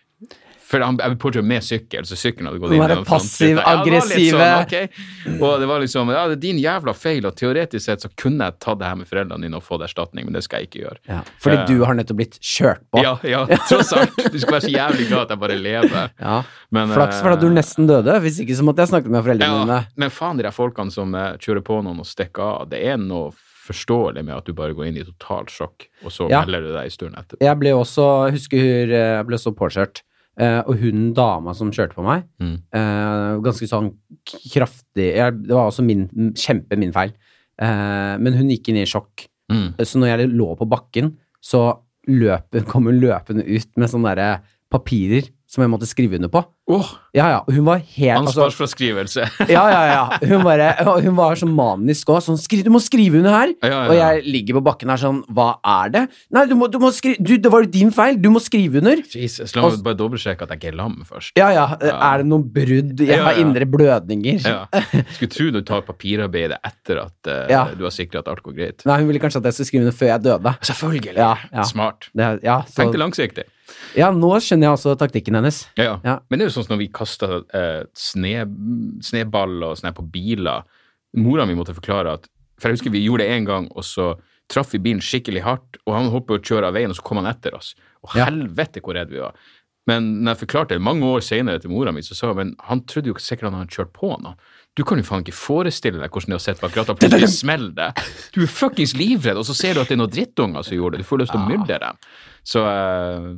[0.66, 3.04] For han, jeg ble påkjørt med sykkel, så sykkelen hadde gått inn Var i den
[3.04, 3.12] frontruta.
[3.12, 4.30] passiv, Ja, det var litt.
[4.32, 5.42] Sånn, ok.
[5.46, 8.48] Og det var liksom Ja, det er din jævla feil, og teoretisk sett så kunne
[8.48, 10.82] jeg tatt det her med foreldrene dine og fått erstatning, men det skal jeg ikke
[10.82, 10.98] gjøre.
[11.12, 11.20] Ja.
[11.44, 13.04] Fordi uh, du har nettopp blitt kjørt på.
[13.04, 14.18] Ja, ja, tross alt.
[14.18, 16.12] Du skal være så jævlig glad at jeg bare lever.
[16.26, 16.42] Ja.
[16.74, 18.14] Men, Flaks for at du eh, nesten døde.
[18.24, 19.80] Hvis ikke så måtte jeg snakket med foreldrene ja, dine.
[20.02, 22.98] Men faen, de der folkene som eh, kjører på noen og stikker av, det er
[22.98, 23.30] noe
[23.66, 26.42] forståelig med at du bare går inn i totalt sjokk, og så Ja.
[26.44, 27.42] melder du deg i stunden etterpå.
[27.42, 30.02] Jeg ble også, jeg husker jeg ble så påkjørt,
[30.38, 32.56] eh, og hun dama som kjørte på meg, Mm.
[32.74, 33.92] uh, ganske sånn
[34.26, 37.12] kraftig jeg, Det var også min, kjempe min feil.
[37.60, 39.28] Uh, men hun gikk inn i sjokk.
[39.52, 39.74] Mm.
[39.80, 44.40] Så når jeg lå på bakken, så løp, kom hun løpende ut med sånne der
[44.70, 46.42] papirer som jeg måtte skrive under på.
[46.68, 47.44] Åh, Ja, ja.
[47.48, 49.22] Hun var helt altså, ansvarsfraskrivelse.
[49.48, 50.18] Ja, ja, ja.
[50.28, 50.66] Hun, bare,
[51.04, 52.18] hun var så manisk òg.
[52.26, 55.22] Sånn, 'Du må skrive under her!' Ja, ja, Og jeg ligger på bakken her sånn
[55.30, 56.02] 'Hva er det?'
[56.34, 58.18] 'Nei, du må, du må skrive du, Det var jo din feil!
[58.20, 61.32] Du må skrive under!' Jesus, la meg bare dobbeltsjekke at jeg ikke er lam først.
[61.38, 61.66] Ja, ja.
[61.80, 62.98] Er det noen brudd?
[63.00, 63.46] Jeg Ja, har ja.
[63.46, 64.42] indre blødninger.
[64.44, 64.66] Ja.
[65.16, 67.64] Skulle tro du tar papirarbeidet etter at uh, Ja.
[67.72, 68.84] du har sikra at alt går greit.
[68.84, 70.56] Nei, hun ville kanskje at jeg skulle skrive under før jeg døde.
[70.60, 71.14] Selvfølgelig.
[71.16, 71.62] Ja, ja.
[71.64, 72.10] Smart.
[72.12, 73.44] Det, ja, så, Tenkte langsiktig.
[73.96, 75.64] ja, nå skjønner jeg også taktikken hennes.
[75.78, 75.96] Ja.
[76.04, 76.18] Ja.
[76.30, 78.46] Men det er jo sånn som når vi kasta eh, sne,
[79.04, 80.64] sneball og sånn på biler.
[81.20, 84.14] Mora mi måtte forklare at For jeg husker vi gjorde det én gang, og så
[84.48, 87.20] traff vi bilen skikkelig hardt, og han på å kjøre av veien, og så kom
[87.20, 87.74] han etter oss.
[88.00, 89.36] Og helvete hvor redd vi var.
[89.86, 92.54] Men når jeg forklarte det mange år senere til mora mi, så sa hun men
[92.66, 94.32] han trodde jo ikke sikkert han hadde kjørt på nå.
[94.76, 97.76] Du kan jo faen ikke forestille deg hvordan det har sett bak rattet plutselig smeller
[97.76, 98.06] det.
[98.34, 100.98] Du er fuckings livredd, og så ser du at det er noen drittunger som gjorde
[100.98, 101.06] det.
[101.06, 102.02] Du får lyst til å myrde dem.
[102.46, 103.30] Så, eh,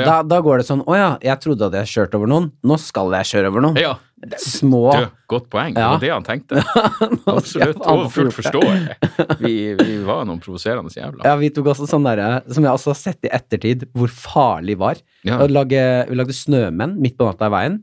[0.00, 2.50] Ja, da, da går det sånn 'Å ja, jeg trodde at jeg kjørte over noen.
[2.64, 3.78] Nå skal jeg kjøre over noen'.
[3.80, 3.94] ja.
[4.38, 5.74] Små Du, godt poeng.
[5.74, 6.60] Det var det han tenkte.
[7.26, 7.80] Absolutt.
[7.90, 8.94] Og fullt forståelig.
[9.40, 11.24] Vi, vi var noen provoserende jævler.
[11.26, 14.76] Ja, vi tok også sånn derre Som jeg også har sett i ettertid, hvor farlig
[14.78, 15.00] var.
[15.26, 15.40] Ja.
[15.50, 17.80] Lage, vi lagde snømenn midt på natta i veien,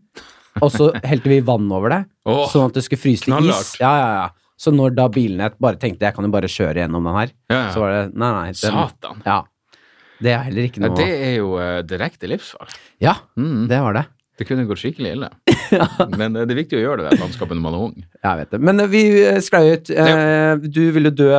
[0.64, 3.76] og så helte vi vann over det, oh, sånn at det skulle fryse til is.
[3.84, 4.30] Ja, ja, ja.
[4.60, 7.60] Så når da bilene bare tenkte jeg kan jo bare kjøre gjennom den her, Ja,
[7.66, 7.70] ja.
[7.76, 8.48] så var det Nei, nei.
[8.56, 9.22] Den, Satan.
[9.28, 9.42] ja.
[10.20, 12.68] Det er heller ikke Ja, noe det er jo uh, direkte livsfall.
[13.02, 13.68] Ja, Mm.
[13.72, 14.06] det var det.
[14.40, 15.30] Det kunne gått skikkelig ille.
[16.20, 17.96] Men eh, det er viktig å gjøre det der landskapet når man er ung.
[18.24, 18.60] Jeg vet det.
[18.70, 19.02] Men eh, vi
[19.44, 19.90] sklei ut.
[19.92, 20.56] Ja.
[20.56, 21.32] du ville dø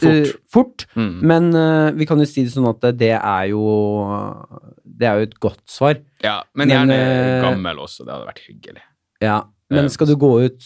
[0.00, 0.30] Fort.
[0.48, 0.84] fort.
[0.96, 1.16] Mm.
[1.28, 1.50] Men
[1.98, 3.60] vi kan jo si det sånn at det er jo
[4.86, 5.98] Det er jo et godt svar.
[6.24, 8.06] Ja, men Men, gjerne eh, gammel også.
[8.06, 8.84] Det hadde vært hyggelig.
[9.20, 9.40] Ja.
[9.70, 10.64] Men skal du gå ut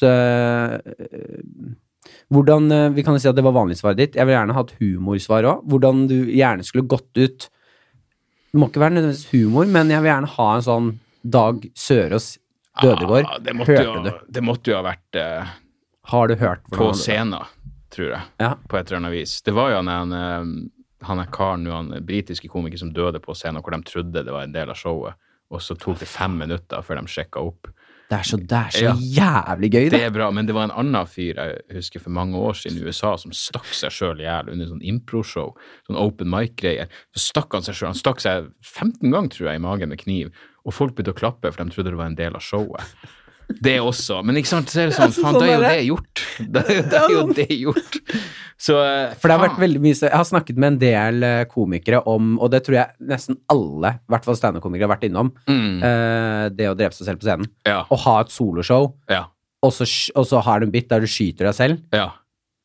[2.34, 4.18] Hvordan eh, Vi kan jo si at det var vanlig svaret ditt.
[4.18, 5.66] Jeg vil gjerne ha et humorsvar òg.
[5.70, 10.12] Hvordan du gjerne skulle gått ut Det må ikke være nødvendigvis humor, men jeg vil
[10.12, 10.90] gjerne ha en sånn
[11.24, 12.34] Dag Sørås
[12.82, 13.24] Dødegård.
[13.28, 14.10] Ah, det, måtte Hørte jo, du?
[14.34, 15.52] det måtte jo ha vært eh,
[16.10, 17.46] Har du hørt på scenen,
[17.94, 18.22] tror jeg.
[18.42, 18.54] Ja.
[18.68, 19.36] På et eller annet vis.
[19.46, 23.36] Det var jo han, han, eh, han er karen han britiske komiker som døde på
[23.38, 25.20] scenen, hvor de trodde det var en del av showet,
[25.54, 27.70] og så tok det fem minutter før de sjekka opp.
[28.14, 30.02] Det er så, det er så jævlig gøy, Det det.
[30.06, 32.86] er bra, men det var en annen fyr jeg husker for mange år siden i
[32.86, 35.50] USA som stakk seg sjøl i hjel under sånn impro-show,
[35.88, 36.86] sånn open mic-greier.
[37.16, 37.90] Så stakk han seg sjøl.
[37.90, 40.30] Han stakk seg 15 ganger, tror jeg, i magen med kniv,
[40.64, 42.94] og folk begynte å klappe, for de trodde det var en del av showet.
[43.64, 44.22] Det også.
[44.24, 46.22] Men ikke sant, så er det sånn, faen, sånn da er jo det gjort.
[46.54, 47.98] Da er jo, da er jo det gjort.
[48.64, 48.74] Så
[49.20, 52.34] For det har vært veldig mye Jeg har snakket med en del eh, komikere om,
[52.40, 56.44] og det tror jeg nesten alle, i hvert fall standup-komikere, har vært innom, Mm, uh,
[56.54, 57.50] det å drepe seg selv på scenen.
[57.66, 59.24] ja, Å ha et soloshow, ja,
[59.64, 61.82] og så, og så har du en bit der du skyter deg selv.
[61.92, 62.12] ja.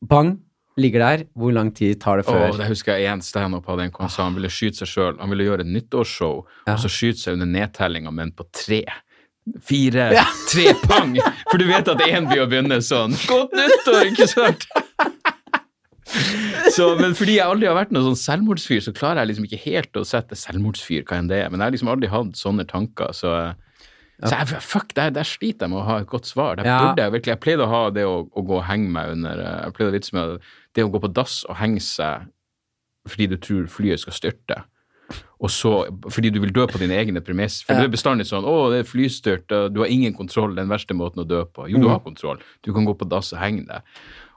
[0.00, 0.38] Bang!
[0.80, 1.22] Ligger der.
[1.36, 2.46] Hvor lang tid tar det før?
[2.54, 4.22] Oh, det husker jeg en standup hadde en konsert.
[4.24, 5.18] Han ville skyte seg sjøl.
[5.20, 6.72] Han ville gjøre et nyttårsshow, Ja.
[6.72, 8.78] og så skyte seg under nedtellinga, men på tre.
[9.66, 10.08] Fire,
[10.50, 11.16] tre pang!
[11.50, 13.14] For du vet at én blir å begynne sånn.
[13.30, 14.66] Godt nyttår, ikke sant?
[16.74, 19.60] Så, men fordi jeg aldri har vært noen sånn selvmordsfyr, så klarer jeg liksom ikke
[19.64, 21.50] helt å sette selvmordsfyr, hva enn det er.
[21.52, 23.34] Men jeg har liksom aldri hatt sånne tanker, så
[24.20, 26.58] så jeg, fuck, der, der sliter jeg med å ha et godt svar.
[26.58, 26.74] Der Ja.
[26.82, 29.38] burde jeg virkelig Jeg pleide å ha det å, å gå og henge meg under
[29.40, 30.34] Jeg pleide å vitse med
[30.76, 32.26] det å gå på dass og henge seg
[33.08, 34.58] fordi du tror flyet skal styrte.
[35.40, 37.62] Og så, fordi du vil dø på dine egne premiss.
[37.64, 37.80] For Ja.
[37.80, 40.54] det er bestandig sånn 'Å, det er flystyrt, du har ingen kontroll.
[40.54, 41.90] Den verste måten å dø på.' Jo, du Mm.
[41.90, 42.38] har kontroll.
[42.62, 43.82] Du kan gå på dass og henge deg.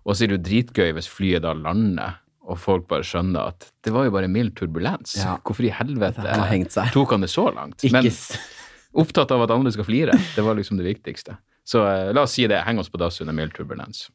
[0.06, 2.16] Og så er det jo dritgøy hvis flyet da lander,
[2.48, 5.16] og folk bare skjønner at det var jo bare mild turbulens.
[5.18, 5.38] Ja.
[5.44, 7.78] Hvorfor i helvete Han tok han det så langt?
[7.84, 8.04] Ikke Men
[8.96, 10.12] opptatt av at andre skal flire.
[10.36, 11.38] Det var liksom det viktigste.
[11.66, 12.64] Så eh, la oss si det.
[12.66, 14.10] Heng oss på dass under mild turbulens.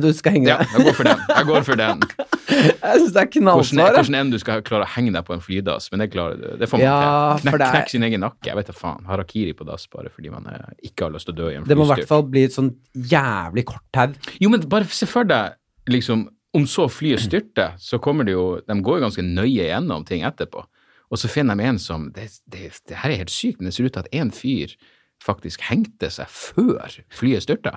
[0.00, 0.68] Du skal henge Ja, deg.
[0.72, 1.18] jeg går for den.
[1.28, 2.00] Jeg går for den.
[2.52, 3.92] Jeg syns det er knallsvar.
[3.96, 6.56] hvordan enn du skal klare å henge deg på en flydass, men det klarer du.
[6.60, 7.48] Det får man Ja, til.
[7.48, 8.44] Knek, det er- knekk sin egen nakke.
[8.46, 9.04] Jeg vet da faen.
[9.08, 11.64] Harakiri på dass bare fordi man eh, ikke har lyst til å dø i en
[11.64, 14.12] Det må i hvert fall bli et sånn jævlig kort tau.
[14.40, 15.54] Jo, men bare se for deg,
[15.88, 20.04] liksom, om så flyet styrter, så kommer det jo De går jo ganske nøye gjennom
[20.08, 20.64] ting etterpå.
[21.12, 23.74] Og så finner de en som Det, det, det her er helt sykt, men det
[23.74, 24.76] ser ut til at en fyr
[25.24, 27.76] faktisk hengte seg før flyet styrta.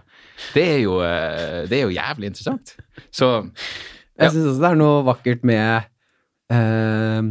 [0.55, 2.75] Det er jo, eh, det er jo jævlig interessant.
[3.13, 3.31] Så
[4.15, 4.29] Ja.
[4.29, 5.87] Jeg syns også det er noe vakkert med
[6.55, 7.21] eh,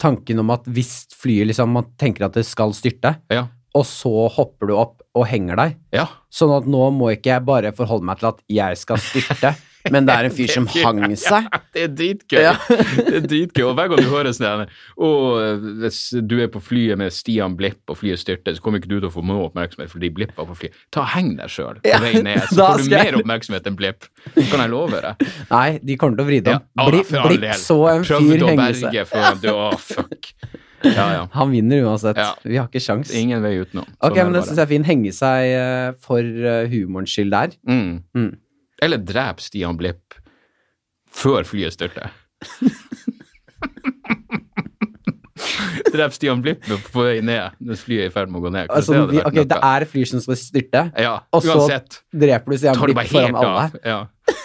[0.00, 3.46] tanken om at hvis flyet liksom Man tenker at det skal styrte, ja.
[3.76, 5.76] og så hopper du opp og henger deg.
[5.92, 6.06] Ja.
[6.32, 9.52] Sånn at nå må ikke jeg bare forholde meg til at jeg skal styrte,
[9.94, 11.48] men det er en fyr som hang seg.
[11.74, 12.40] Det er dritgøy.
[12.42, 12.54] Ja.
[13.08, 13.64] det er dritgøy.
[13.68, 17.90] Og hver gang du hører sånn Og Hvis du er på flyet med Stian Blipp
[17.92, 20.48] og flyet styrter, så kommer ikke du til å få noe oppmerksomhet fordi Blipp var
[20.50, 20.78] på flyet.
[20.94, 24.08] Ta Heng deg sjøl på vei ned, så får du jeg- mer oppmerksomhet enn Blipp.
[24.36, 25.28] Kan jeg love deg.
[25.50, 26.64] Nei, de kommer til å vri det om.
[26.78, 29.06] å, Blipp, så en Prøvde fyr å henge berge seg.
[29.08, 30.32] for at du Å, fuck.
[30.84, 31.22] Ja, ja.
[31.34, 32.18] Han vinner uansett.
[32.20, 32.34] Ja.
[32.44, 33.10] Vi har ikke sjans.
[33.14, 33.86] Ingen vei utenom.
[33.98, 34.86] Ok, Sånn men det syns jeg er fint.
[34.86, 37.56] Henge seg eh, for uh, humorens skyld der.
[37.68, 37.88] Mm.
[38.14, 38.28] Mm.
[38.82, 40.18] Eller drep Stian Blipp
[41.08, 42.12] før flyet styrter.
[45.92, 48.70] drep Stian Blipp på vei ned når flyet er i ferd med å gå ned.
[48.70, 52.00] Altså, det vi, vært ok, det er fly som skal styrte, Ja, og så uansett.
[52.12, 53.66] dreper du Stian Blipp foran alle.
[53.86, 53.98] Ja.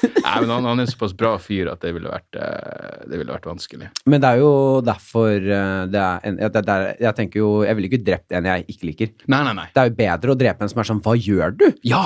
[0.04, 3.20] Nei, men han, han er en såpass bra fyr at det ville vært, eh, det
[3.20, 3.90] ville vært vanskelig.
[4.10, 4.52] Men det er jo
[4.84, 8.36] derfor eh, det er en, det, det er, Jeg tenker jo Jeg ville ikke drept
[8.36, 9.14] en jeg ikke liker.
[9.32, 9.68] Nei, nei, nei.
[9.76, 11.68] Det er jo bedre å drepe en som er sånn Hva gjør du?
[11.88, 12.04] Ja!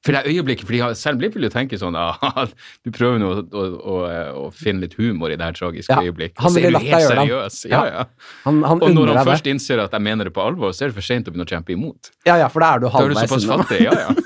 [0.00, 2.16] For det øyeblikket, fordi selv Blipp vil jo tenke sånn ah,
[2.86, 3.96] Du prøver nå å, å,
[4.40, 6.40] å, finne litt humor i det her tragiske Ja, øyeblikket.
[6.40, 7.58] så er du helt seriøs.
[7.68, 8.04] Ja, Ja.
[8.46, 9.52] Han, han Og når han først det.
[9.58, 11.52] innser at jeg mener det på alvor, så er det for sent å begynne å
[11.52, 12.10] kjempe imot.
[12.24, 13.82] Ja, ja, for da er du Da er du halvveis såpass fattig.
[13.84, 14.10] Ja, ja.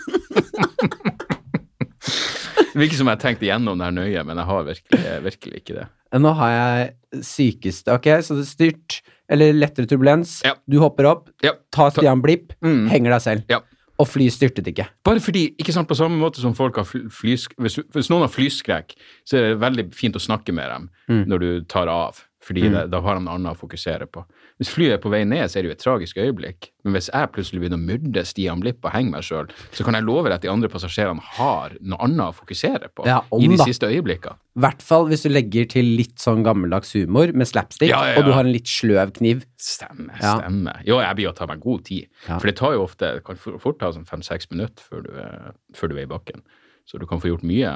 [2.75, 5.61] Det virker som jeg har tenkt igjennom det her nøye, men jeg har virkelig, virkelig
[5.63, 5.85] ikke det.
[6.19, 8.97] Nå har jeg sykeste Ok, så det er styrt,
[9.31, 10.41] eller lettere turbulens.
[10.47, 10.57] Ja.
[10.71, 11.53] Du hopper opp, Ja.
[11.75, 12.89] tar Stian Blipp, Mm.
[12.91, 13.45] henger deg selv.
[13.49, 13.61] Ja.
[13.99, 14.89] Og flyet styrtet ikke.
[15.07, 17.55] Bare fordi, ikke sant, på samme måte som folk har flyskrekk, flysk...
[17.63, 18.95] Hvis, hvis noen har flyskrekk,
[19.27, 21.25] så er det veldig fint å snakke med dem Mm.
[21.29, 22.23] når du tar av.
[22.45, 24.21] Fordi det, da har han noe annet å fokusere på.
[24.61, 26.67] Hvis flyet er på vei ned, så er det jo et tragisk øyeblikk.
[26.85, 29.97] Men hvis jeg plutselig begynner å myrde Stian Blipp og henge meg sjøl, så kan
[29.97, 33.41] jeg love deg at de andre passasjerene har noe annet å fokusere på Ja, om
[33.41, 33.65] i de da.
[33.65, 34.37] siste øyeblikkene.
[34.55, 38.19] I hvert fall hvis du legger til litt sånn gammeldags humor med slapstick, Ja, ja,
[38.21, 39.47] og du har en litt sløv kniv.
[39.57, 40.85] Stemmer, stemmer.
[40.87, 42.07] Jo, jeg blir å ta meg god tid.
[42.29, 45.57] For det tar jo ofte, det kan fort ta sånn fem-seks minutter før du, er,
[45.75, 46.45] før du er i bakken.
[46.85, 47.73] Så du kan få gjort mye,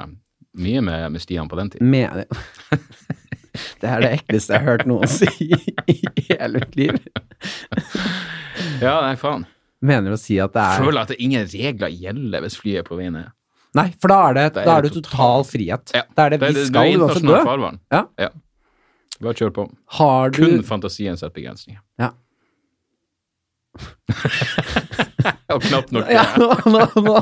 [0.61, 1.89] mye med, med Stian på den tiden.
[1.89, 2.29] Med Det
[3.83, 5.27] er det ekleste jeg har hørt noen si
[5.87, 5.97] i
[6.29, 6.99] hele mitt liv.
[8.81, 9.45] Ja, nei, faen.
[9.81, 12.87] Mener å si at det er Føler at det ingen regler gjelder hvis flyet er
[12.87, 13.29] på vei ned.
[13.77, 15.91] Nei, for da er det, Da er det det total- frihet.
[15.95, 16.01] Ja.
[16.09, 17.69] Det er det Det, vi det, det skal uansett dø.
[17.93, 18.01] Ja.
[18.19, 18.29] Ja.
[19.21, 19.65] Bare kjør på.
[19.99, 21.79] Har du Kun fantasien setter begrensninger.
[21.99, 22.11] Ja.
[25.53, 27.15] Og knapt nok Ja, nå, nå, nå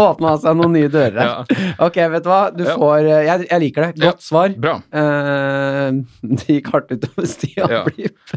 [0.00, 1.30] åpna han seg noen nye dører her.
[1.30, 1.68] Ja.
[1.86, 2.40] Ok, vet du hva?
[2.54, 2.76] Du Ja.
[2.80, 3.92] får eh, jeg, jeg liker det.
[4.04, 4.54] Godt svar.
[4.60, 4.74] Bra.
[4.94, 6.02] Uh,
[6.34, 7.82] det gikk hardt utover Stian Ja.
[7.88, 8.36] Blipp.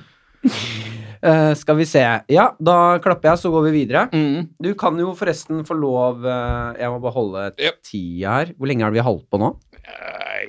[1.18, 2.04] Uh, skal vi se.
[2.32, 4.04] Ja, da klapper jeg, så går vi videre.
[4.14, 4.50] Mm.
[4.64, 7.74] Du kan jo forresten få lov uh, Jeg må bare holde Ja.
[7.84, 8.54] tida her.
[8.58, 9.54] Hvor lenge har vi holdt på nå?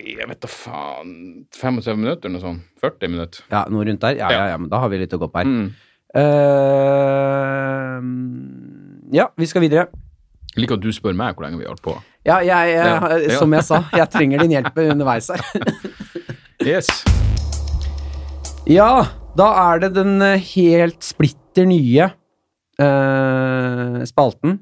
[0.02, 1.12] Jeg vet da faen
[1.54, 2.64] 75 minutter eller noe sånt.
[2.82, 3.44] 40 minutter.
[3.50, 4.18] Ja, Noe rundt der?
[4.18, 4.48] Ja, ja, Ja.
[4.52, 5.48] ja, men da har vi litt å gå på her.
[5.48, 5.68] Mm.
[6.16, 7.98] Eh,
[9.12, 9.88] ja, vi skal videre.
[10.54, 11.96] Jeg liker at du spør meg hvor lenge vi har holdt på.
[12.26, 12.84] Ja, jeg, jeg,
[13.28, 15.42] Ja, som jeg sa, jeg trenger din hjelp underveis her.
[16.64, 16.88] Yes.
[18.68, 19.06] Ja,
[19.38, 22.10] da er det den eh, helt splitter nye
[22.82, 24.58] uh, spalten.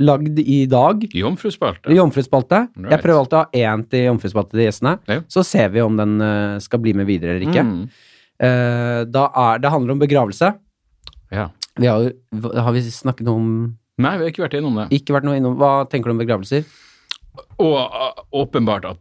[0.00, 1.02] Lagd i dag.
[1.12, 1.92] Jomfruspalte.
[1.92, 2.62] Jomfruspalte.
[2.88, 4.94] Jeg prøver alltid å ha én til jomfruspalte til gjestene.
[5.10, 5.18] Ja.
[5.28, 7.66] Så ser vi om den eh, skal bli med videre eller ikke.
[7.68, 7.82] Mm.
[8.40, 10.54] Uh, da er, det handler om begravelse.
[11.30, 11.50] Ja.
[11.78, 13.52] Vi har, jo, har vi snakket noe om
[14.00, 14.86] Nei, vi har ikke vært innom det.
[14.96, 16.64] Ikke vært noe innom Hva tenker du om begravelser?
[17.60, 19.00] Og uh, åpenbart at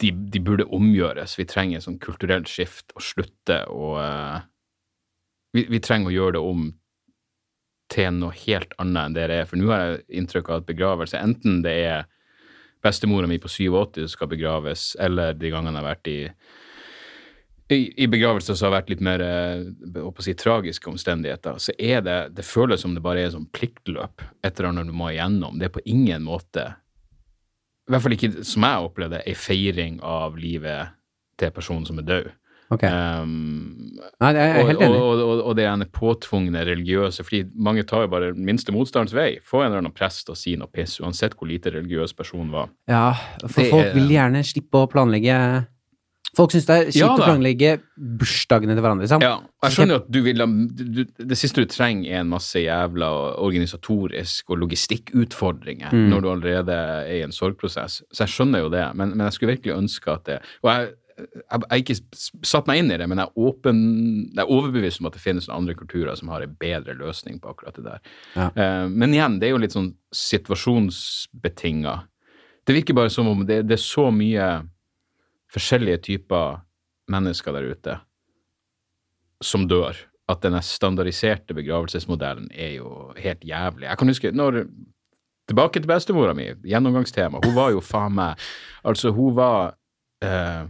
[0.00, 1.36] de, de burde omgjøres.
[1.38, 4.40] Vi trenger et sånn kulturelt skift og slutte å uh,
[5.54, 6.68] vi, vi trenger å gjøre det om
[7.90, 9.48] til noe helt annet enn det det er.
[9.50, 12.08] For nå har jeg inntrykk av at begravelse, enten det er
[12.84, 16.18] bestemora mi på 87 som skal begraves, eller de gangene jeg har vært i
[17.74, 19.62] i, i begravelser som har vært litt mer eh,
[20.24, 24.64] si, tragiske omstendigheter, så er det Det føles som det bare er sånn pliktløp etter
[24.64, 25.58] eller annet du må igjennom.
[25.58, 26.66] Det er på ingen måte
[27.88, 30.92] I hvert fall ikke som jeg opplevde det, ei feiring av livet
[31.40, 32.28] til personen som er død.
[32.70, 32.84] Ok.
[32.86, 34.98] Um, Nei, jeg er helt enig.
[35.02, 39.40] og, og, og det ene påtvungne religiøse, fordi mange tar jo bare minste motstands vei.
[39.42, 42.70] Få en eller annen prest og si noe piss, uansett hvor lite religiøs personen var.
[42.86, 43.08] Ja,
[43.42, 45.34] for Det folk er- vil gjerne slippe å planlegge
[46.36, 47.72] Folk syns det er kjipt Ja å planlegge
[48.20, 49.22] bursdagene til hverandre, liksom.
[49.24, 50.44] Ja, og jeg skjønner jo at du vil
[50.78, 53.08] du, Det siste du trenger, er en masse jævla
[53.42, 56.08] organisatorisk og logistikkutfordringer Mm.
[56.12, 58.02] når du allerede er i en sorgprosess.
[58.12, 60.92] Så jeg skjønner jo det, men, men jeg skulle virkelig ønske at det Og jeg,
[61.18, 61.96] jeg, jeg har ikke
[62.46, 63.80] satt meg inn i det, men jeg er, åpen,
[64.30, 67.50] jeg er overbevist om at det finnes andre kulturer som har en bedre løsning på
[67.52, 68.00] akkurat det der.
[68.36, 68.46] Ja.
[68.56, 71.96] Uh, men igjen, det er jo litt sånn situasjonsbetinga.
[72.66, 74.48] Det virker bare som om det, det er så mye
[75.54, 76.62] forskjellige typer
[77.10, 77.98] mennesker der ute
[79.42, 79.96] som dør,
[80.30, 83.88] at denne standardiserte begravelsesmodellen er jo helt jævlig.
[83.88, 84.64] Jeg kan huske når
[85.50, 87.40] Tilbake til bestemora mi, gjennomgangstema.
[87.42, 88.38] Hun var jo faen meg
[88.86, 89.74] Altså, hun var
[90.22, 90.68] eh,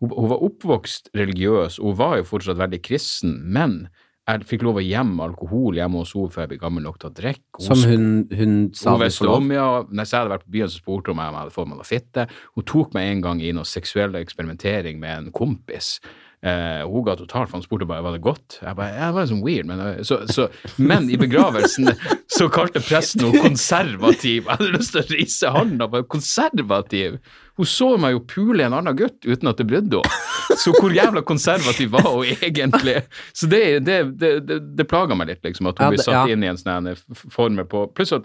[0.00, 3.88] hun, hun var oppvokst religiøs, hun var jo fortsatt veldig kristen, men
[4.28, 7.08] jeg fikk lov å gjemme alkohol hjemme hos henne før jeg ble gammel nok til
[7.08, 7.64] å drikke.
[7.64, 9.68] Som hun, hun sa Hun visste om, ja.
[9.88, 11.80] Når jeg hadde vært på byen, så spurte hun meg om jeg hadde fått meg
[11.80, 12.28] noe fitte.
[12.58, 15.94] Hun tok meg en gang i noe seksuell eksperimentering med en kompis.
[16.38, 18.60] Eh, hun ga totalt, for han spurte bare var det godt.
[18.60, 20.46] Jeg bare, ja, det var sånn weird, men, eh, så, så,
[20.78, 21.90] men i begravelsen
[22.36, 24.44] så kalte presten henne konservativ.
[24.44, 27.18] Jeg hadde lyst til å reise handa, bare konservativ.
[27.58, 30.24] Hun så meg jo pule en annen gutt uten at det brydde henne.
[30.58, 33.02] Så hvor jævla konservativ var hun egentlig?
[33.36, 36.14] Så det, det, det, det, det plaga meg litt, liksom, at hun Ja, blir satt
[36.16, 36.34] ja.
[36.34, 36.88] inn i en sånn
[37.34, 38.24] formel på Pluss at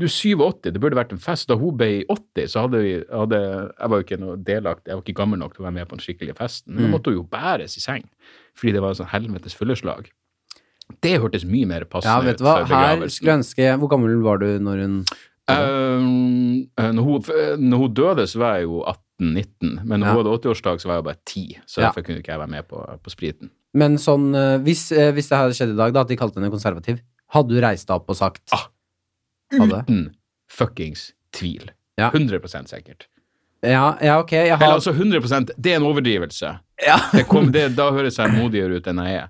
[0.00, 1.46] du er 87, det burde vært en fest.
[1.50, 3.40] Da hun ble 80, så hadde vi hadde,
[3.76, 5.88] Jeg var jo ikke noe delakt, jeg var ikke gammel nok til å være med
[5.90, 6.72] på den skikkelige festen.
[6.74, 6.94] Men da Mm.
[6.96, 8.06] måtte hun jo bæres i seng,
[8.56, 10.08] fordi det var en sånn helvetes fylleslag.
[11.04, 14.16] Det hørtes mye mer passende Ja, vet du hva, her skulle jeg ønske Hvor gammel
[14.24, 14.96] var du når hun
[15.50, 17.22] Um, eh, når, hun,
[17.70, 18.82] når hun døde, så var jeg jo
[19.20, 20.12] 18-19, men når Ja.
[20.14, 21.86] hun hadde 80-årsdag, så var jeg bare 10, så Ja.
[21.88, 23.50] derfor kunne ikke jeg være med på, på spriten.
[23.74, 26.40] Men sånn eh, hvis, eh, hvis det hadde skjedd i dag, da, at de kalte
[26.40, 27.00] henne konservativ,
[27.34, 28.66] hadde du reist deg opp og sagt Ah.
[29.52, 30.14] Uten
[30.50, 31.70] fuckings tvil.
[31.98, 32.10] Ja.
[32.10, 33.06] 100% sikkert.
[33.62, 36.58] Ja, ja, ok, jeg Eller altså 100% det er en overdrivelse.
[36.86, 36.96] ja.
[37.12, 39.28] Det kom, det, da høres jeg modigere ut enn jeg er.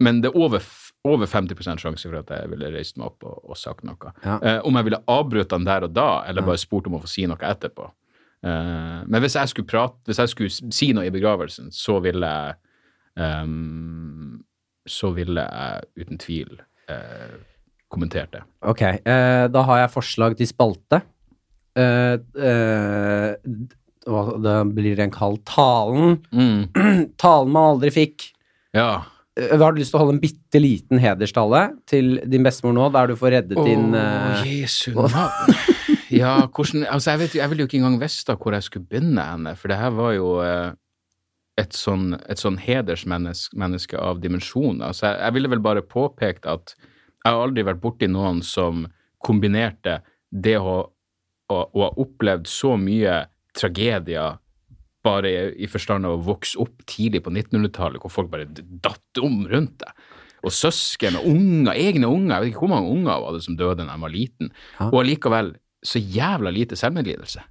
[0.00, 0.60] Men det er over,
[1.08, 4.12] over 50 sjanse for at jeg ville reist meg opp og, og sagt noe.
[4.22, 4.38] Ja.
[4.38, 7.10] Eh, om jeg ville avbrutt han der og da, eller bare spurt om å få
[7.10, 7.88] si noe etterpå.
[8.46, 12.30] Eh, men hvis jeg skulle prate, hvis jeg skulle si noe i begravelsen, så ville
[12.30, 12.58] jeg
[13.18, 14.42] um,
[14.88, 17.34] så ville jeg uten tvil eh,
[17.92, 18.42] kommentert det.
[18.66, 21.02] Ok, eh, da har jeg forslag til spalte.
[21.78, 22.16] Eh,
[24.02, 26.18] da blir den kalt Talen.
[27.22, 28.30] Talen man aldri fikk.
[28.74, 29.04] Ja.
[29.40, 32.88] Eh, Har du lyst til å holde en bitte liten hederstale til din bestemor nå,
[32.92, 34.42] der du får reddet din uh...
[34.46, 35.56] Jesu navn.
[36.12, 39.22] Ja, hvordan Altså, jeg vet Jeg ville jo ikke engang visst hvor jeg skulle begynne
[39.24, 40.74] henne, for det her var jo uh,
[41.56, 44.90] et sånn, et sånn hedersmenneske av dimensjoner.
[44.90, 48.84] Altså, jeg, jeg ville vel bare påpekt at jeg har aldri vært borti noen som
[49.24, 50.76] kombinerte det å,
[51.48, 53.22] å, å ha opplevd så mye
[53.56, 54.40] tragedier
[55.02, 59.42] bare i, forstand av å vokse opp tidlig på 1900-tallet, hvor folk bare datt om
[59.50, 60.10] rundt deg.
[60.42, 62.34] Og søsken og unger, egne unger.
[62.34, 64.50] Jeg vet ikke hvor mange unger var det som døde da jeg var liten.
[64.78, 64.88] Ja.
[64.88, 65.52] Og allikevel
[65.86, 67.44] så jævla lite selvmedlidelse.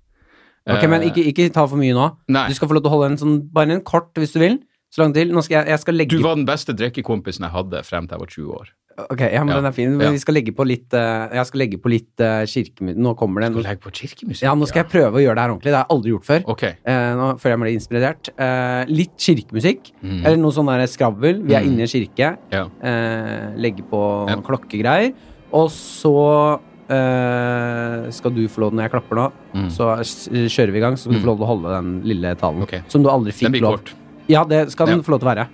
[0.71, 2.09] Ok, men ikke, ikke ta for mye nå.
[2.31, 2.45] Nei.
[2.51, 4.59] Du skal få lov til å holde en sånn, bare en kort hvis du vil.
[4.91, 5.31] Så langt til.
[5.31, 8.17] Nå skal jeg, jeg skal legge Du var den beste drikkekompisen jeg hadde frem til
[8.17, 8.71] jeg var 20 år.
[9.09, 9.55] Ok, ja, men Ja.
[9.61, 9.97] den er fin.
[9.97, 12.97] Men Vi skal legge på litt eh, Jeg skal legge på litt uh, kirkemusikk.
[12.97, 14.43] Nå kommer det Skal legge på kirkemusikk?
[14.43, 15.71] Ja, nå skal jeg prøve å gjøre det her ordentlig.
[15.71, 16.41] Det har jeg aldri gjort før.
[16.53, 16.63] Ok.
[16.63, 18.29] Eh, nå føler jeg meg litt inspirert.
[18.37, 19.91] Eh, litt kirkemusikk.
[20.03, 20.25] Mm.
[20.25, 21.41] Eller noe sånn skravl.
[21.45, 21.71] Vi er Mm.
[21.73, 22.37] inne i kirke.
[22.51, 22.65] Ja.
[22.81, 24.35] Eh, legge på Ja.
[24.37, 25.13] klokkegreier.
[25.53, 26.59] Og så
[26.91, 29.67] eh, skal du få lov, når jeg klapper nå, Mm.
[29.71, 30.93] så kjører vi i gang.
[30.95, 31.23] Så skal du Mm.
[31.23, 32.61] få lov til å holde den lille talen.
[32.63, 32.81] Okay.
[32.87, 33.93] Som du aldri Den fikk blir lov kort.
[34.27, 35.03] Ja, det skal den Ja.
[35.03, 35.47] få lov til å være.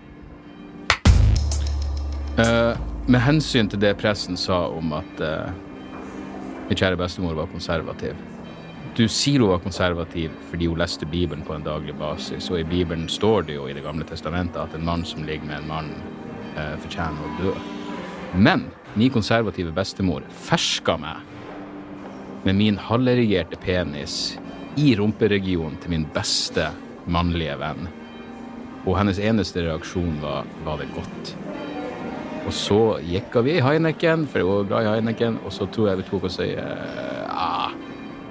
[2.37, 2.75] Eh,
[3.07, 5.51] med hensyn til det pressen sa om at uh,
[6.67, 8.17] min kjære bestemor var konservativ.
[8.97, 12.67] Du sier hun var konservativ fordi hun leste Bibelen på en daglig basis, og i
[12.67, 15.67] Bibelen står det jo i Det gamle testamentet at en mann som ligger med en
[15.69, 15.91] mann,
[16.57, 17.53] eh, fortjener å dø.
[18.35, 21.23] Men min konservative bestemor ferska meg
[22.43, 24.37] med min halverigerte penis
[24.75, 26.71] i rumperegionen til min beste
[27.05, 27.87] mannlige venn.
[28.85, 31.46] Og hennes eneste reaksjon var 'var det godt'?
[32.47, 35.89] Og så gikk vi i Heineken, for jeg var glad i Heineken, og så tror
[35.89, 37.73] jeg vi tok oss ei eh, ah,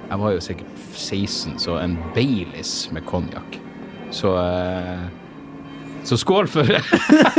[0.09, 3.59] Jeg var jo sikkert 16, så en Baileys med konjakk.
[4.15, 5.03] Så uh,
[6.07, 6.71] Så skål for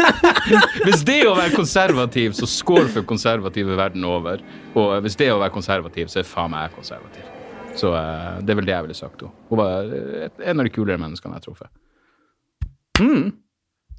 [0.86, 4.44] Hvis det er å være konservativ, så skål for konservative verden over.
[4.76, 7.34] Og hvis det er å være konservativ, så er faen meg jeg konservativ.
[7.78, 9.34] Så eh, det er vel det jeg ville sagt henne.
[9.50, 9.92] Hun var
[10.52, 11.72] en av de kulere menneskene jeg har truffet.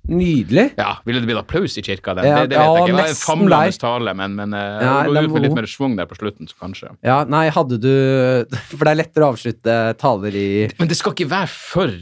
[0.09, 0.70] Nydelig.
[0.78, 2.14] Ja, Ville det blitt applaus i kirka?
[2.16, 2.24] Den?
[2.24, 2.86] Ja, det, det vet jeg ikke.
[2.88, 5.98] Det var en famlende tale, men, men eh, Ja, den ut med litt mer svung
[5.98, 6.94] der på slutten, så kanskje.
[7.04, 7.90] Ja, nei, hadde du
[8.72, 10.48] For det er lettere å avslutte taler i
[10.80, 11.92] Men det skal ikke være for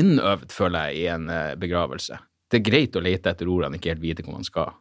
[0.00, 2.18] innøvd, føler jeg, i en eh, begravelse.
[2.50, 4.72] Det er greit å lete etter ordene, ikke helt vite hvor man skal.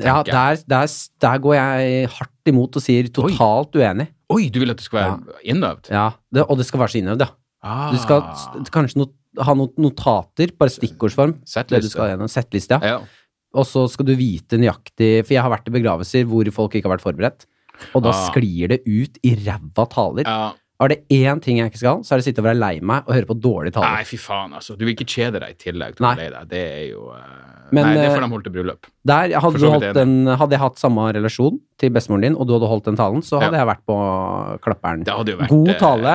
[0.00, 0.86] Ja, der, der,
[1.20, 4.06] der går jeg hardt imot og sier totalt uenig.
[4.30, 5.90] Oi, du vil at det skal være innøvd?
[5.90, 7.32] Ja, det, Og det skal være så innøvd, ja.
[7.60, 8.22] Ah, Du skal
[8.72, 11.36] kanskje not, ha noen notater, bare stikkordsform.
[11.46, 12.08] Settliste.
[12.28, 12.98] Settliste, ja.
[12.98, 13.00] Ja.
[13.54, 16.86] Og så skal du vite nøyaktig For jeg har vært i begravelser hvor folk ikke
[16.86, 17.46] har vært forberedt.
[17.94, 18.28] Og da Ah.
[18.30, 20.24] sklir det ut i ræva taler.
[20.26, 20.52] ja.
[20.80, 22.80] Er det én ting jeg ikke skal, så er det å sitte og være lei
[22.80, 23.98] meg og høre på dårlige taler.
[23.98, 24.78] Nei, fy faen, altså.
[24.78, 26.46] Du vil ikke kjede deg i tillegg til å være lei deg.
[26.48, 27.18] Det er jo uh...
[27.70, 28.86] Men, Nei, det eh, får de holde til bryllup.
[29.04, 32.70] Der hadde, holdt en, hadde jeg hatt samme relasjon til bestemoren din, og du hadde
[32.72, 33.66] holdt den talen, så hadde Ja.
[33.66, 33.98] jeg vært på
[34.64, 35.04] klapperen.
[35.52, 36.14] God eh, tale,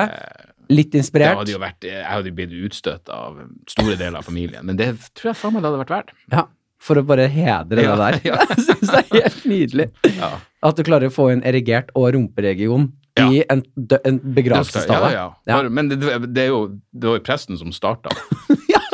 [0.69, 1.37] litt inspirert.
[1.37, 3.39] hadde vært, jeg hadde jo blitt utstøtt av
[3.69, 6.13] store deler av familien, men det tror jeg faen meg det hadde vært verdt.
[6.31, 6.45] Ja,
[6.85, 8.19] for å bare hedre Ja, det der.
[8.33, 8.41] ja.
[8.51, 9.87] Jeg syns det er helt nydelig.
[10.19, 10.31] Ja.
[10.65, 13.29] At du klarer å få inn erigert og rumperegion Ja.
[13.31, 15.11] i en, en Ja, begravelsestale.
[15.13, 15.27] ja.
[15.47, 15.61] Ja.
[15.69, 15.99] Men det,
[16.35, 18.09] det er jo det var presten som starta,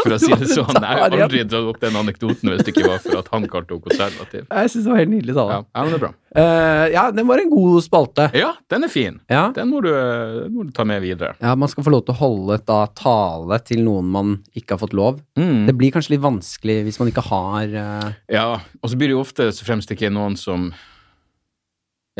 [0.02, 0.78] for å si det sånn.
[0.82, 3.76] Jeg har aldri dratt opp den anekdoten hvis det ikke var for at han kalte
[3.76, 4.48] henne konservativ.
[4.50, 5.60] Jeg syns det var helt nydelig tale.
[5.60, 6.12] Ja, ja, men det er bra.
[6.32, 8.30] Uh, ja, den var en god spalte.
[8.38, 9.18] Ja, den er fin.
[9.32, 9.50] Ja.
[9.56, 11.34] Den må du, den må du ta med videre.
[11.44, 14.84] ja, Man skal få lov til å holde da, tale til noen man ikke har
[14.86, 15.20] fått lov.
[15.40, 15.66] Mm.
[15.68, 18.08] Det blir kanskje litt vanskelig hvis man ikke har uh...
[18.32, 18.48] Ja,
[18.80, 20.72] og så blir det jo ofte så fremst ikke noen som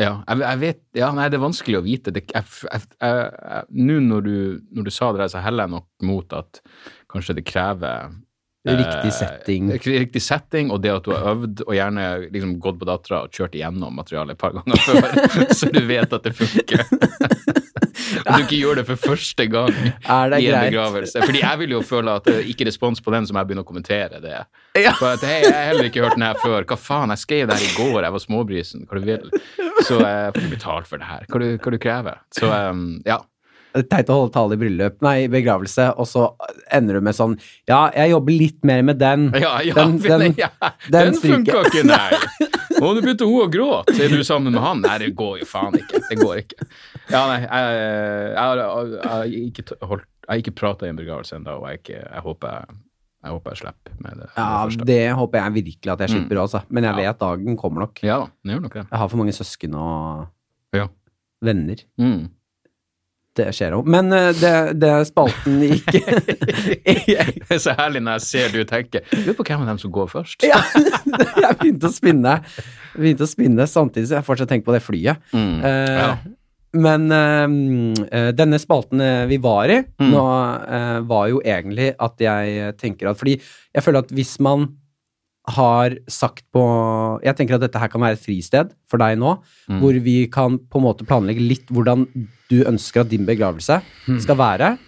[0.00, 2.12] Ja, jeg, jeg vet Ja, nei, det er vanskelig å vite.
[2.12, 4.36] Nå når du,
[4.76, 6.60] når du sa det der, så heller jeg nok mot at
[7.12, 8.12] kanskje det krever
[8.62, 9.72] Riktig eh, setting.
[9.72, 13.34] Riktig setting, og det at du har øvd, og gjerne liksom gått på dattera og
[13.34, 15.08] kjørt igjennom materialet et par ganger før,
[15.58, 16.84] så du vet at det funker.
[18.22, 20.68] At du ikke gjør det for første gang det i en greit?
[20.70, 21.22] begravelse.
[21.24, 23.64] Fordi jeg vil jo føle at det er ikke respons på den som jeg begynner
[23.64, 24.34] å kommentere det.
[24.78, 24.92] Ja.
[24.98, 26.66] For at, hei, jeg har heller ikke hørt den her før.
[26.68, 28.86] Hva faen, jeg skrev det her i går, jeg var småbrisen.
[28.88, 29.26] Hva du vil.
[29.88, 31.26] Så jeg får ikke betalt for det her.
[31.30, 32.22] Hva du, hva du krever.
[32.36, 33.18] Så um, ja.
[33.72, 36.26] Teit å holde tale i bryllup, nei, begravelse, og så
[36.72, 39.30] ender du med sånn Ja, jeg jobber litt mer med den.
[39.40, 40.50] Ja, ja, Den- den- ja,
[40.90, 42.10] den den funka ikke, nei.
[42.82, 43.94] Og nå begynte hun å gråte.
[44.02, 44.80] Er du sammen med han?
[44.82, 46.00] Nei, det går jo faen ikke.
[46.08, 46.66] Det går ikke.
[47.12, 51.36] Ja, nei, jeg, jeg, har- jeg, har ikke holdt jeg ikke prata i en begravelse
[51.36, 52.76] ennå, og jeg, jeg håper jeg,
[53.22, 54.28] Jeg håper jeg slipper med det.
[54.36, 56.42] Ja, det det håper jeg virkelig at jeg slipper, Mm.
[56.42, 56.60] altså.
[56.70, 57.00] Men jeg Ja.
[57.12, 58.00] vet dagen kommer nok.
[58.02, 58.86] Ja det gjør nok det.
[58.90, 60.26] Jeg har for mange søsken og
[60.74, 60.88] Ja.
[61.42, 61.76] venner.
[62.00, 62.30] Mm.
[63.38, 63.78] Det skjer jo.
[63.88, 64.52] Men eh, det,
[64.82, 69.62] det spalten gikk Det er så herlig når jeg ser du tenker Lurer på hvem
[69.64, 70.44] av dem som går først.
[70.44, 70.58] Ja,
[71.46, 72.34] jeg begynte å spinne.
[72.92, 75.24] Begynte å spinne samtidig som jeg fortsatt tenker på det flyet.
[75.32, 75.58] Mm.
[75.64, 76.12] Eh, Ja.
[76.72, 77.42] Men eh,
[78.16, 80.08] eh, denne spalten vi var i Mm.
[80.12, 80.22] nå,
[81.06, 84.64] var jo egentlig at jeg tenker at Fordi jeg føler at hvis man
[85.48, 86.62] har sagt på
[87.24, 89.80] Jeg tenker at dette her kan være et fristed for deg nå, Mm.
[89.80, 92.06] hvor vi kan på en måte planlegge litt hvordan
[92.48, 94.20] du ønsker at din begravelse Mm.
[94.20, 94.78] skal være.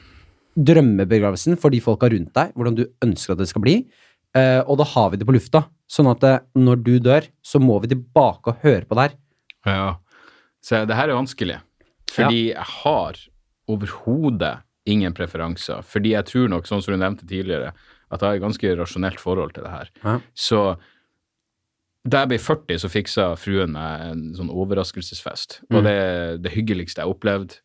[0.57, 3.87] Drømmebegravelsen for de folka rundt deg, hvordan du ønsker at det skal bli.
[4.35, 5.65] Eh, og da har vi det på lufta.
[5.91, 9.15] Sånn at det, når du dør, så må vi tilbake og høre på det her.
[9.67, 9.97] Ja.
[10.63, 11.59] Så det her er vanskelig,
[12.11, 13.15] fordi jeg har
[13.69, 15.83] overhodet ingen preferanser.
[15.85, 17.73] Fordi jeg tror nok, sånn som du nevnte tidligere,
[18.15, 19.91] at jeg har et ganske rasjonelt forhold til det her.
[20.05, 20.19] Ja.
[20.35, 20.61] Så
[22.05, 25.63] da jeg ble 40, så fiksa fruen meg en sånn overraskelsesfest.
[25.71, 25.85] Og Mm.
[25.87, 27.61] det er det hyggeligste jeg opplevde,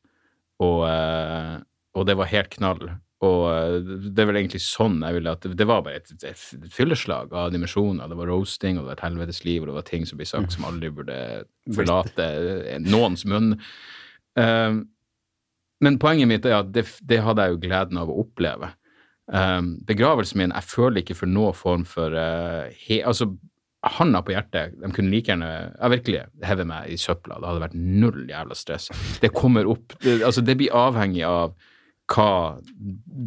[0.64, 1.58] og, eh,
[1.96, 2.86] og det var helt knall.
[3.22, 3.80] Og eh,
[4.16, 7.52] det er vel egentlig sånn jeg ville at Det, var bare et, et fylleslag av
[7.52, 8.08] dimensjoner.
[8.08, 10.26] Det var roasting, og det var et helvetes liv, og det var ting som ble
[10.30, 11.44] sagt som aldri burde
[11.76, 13.58] forlate noens munn.
[14.40, 14.86] Um,
[15.82, 18.72] men poenget mitt er at det, det hadde jeg jo gleden av å oppleve.
[19.30, 23.28] Um, begravelsen min, jeg føler ikke for noen form for uh, he, Altså,
[23.86, 27.38] handa på hjertet, de kunne like gjerne ja, virkelig heve meg i søpla.
[27.38, 28.90] Det hadde vært null jævla stress.
[29.22, 31.54] Det kommer opp det, Altså, det blir avhengig av
[32.10, 32.58] hva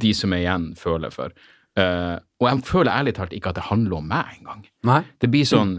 [0.03, 1.33] de som er igjen, føler for.
[1.79, 4.67] Uh, og jeg føler ærlig talt ikke at det handler om meg engang.
[5.23, 5.79] Det blir sånn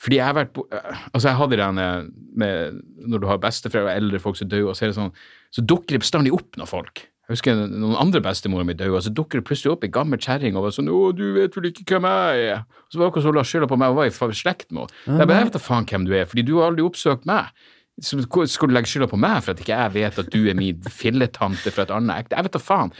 [0.00, 1.66] Fordi jeg har vært på Altså, jeg hadde det
[2.40, 5.12] med Når du har besteforeldre og eldre folk som dør, og så er det sånn
[5.52, 7.02] Så dukker det bestandig opp noen folk.
[7.30, 10.18] Jeg husker noen andre bestemora mi døde, og så dukker det plutselig opp ei gammel
[10.18, 13.04] kjerring og var sånn 'Å, du vet vel ikke hvem jeg er?' Og så var
[13.06, 15.18] det akkurat som hun la skylda på meg og var i slekt med henne.
[15.20, 17.46] Jeg bare, jeg vet da faen hvem du er, fordi du har aldri oppsøkt meg.
[18.02, 18.18] Så
[18.50, 20.82] skal du legge skylda på meg for at ikke jeg vet at du er min
[20.82, 22.34] filletante fra et annet ekte?
[22.34, 22.92] Jeg vet da faen.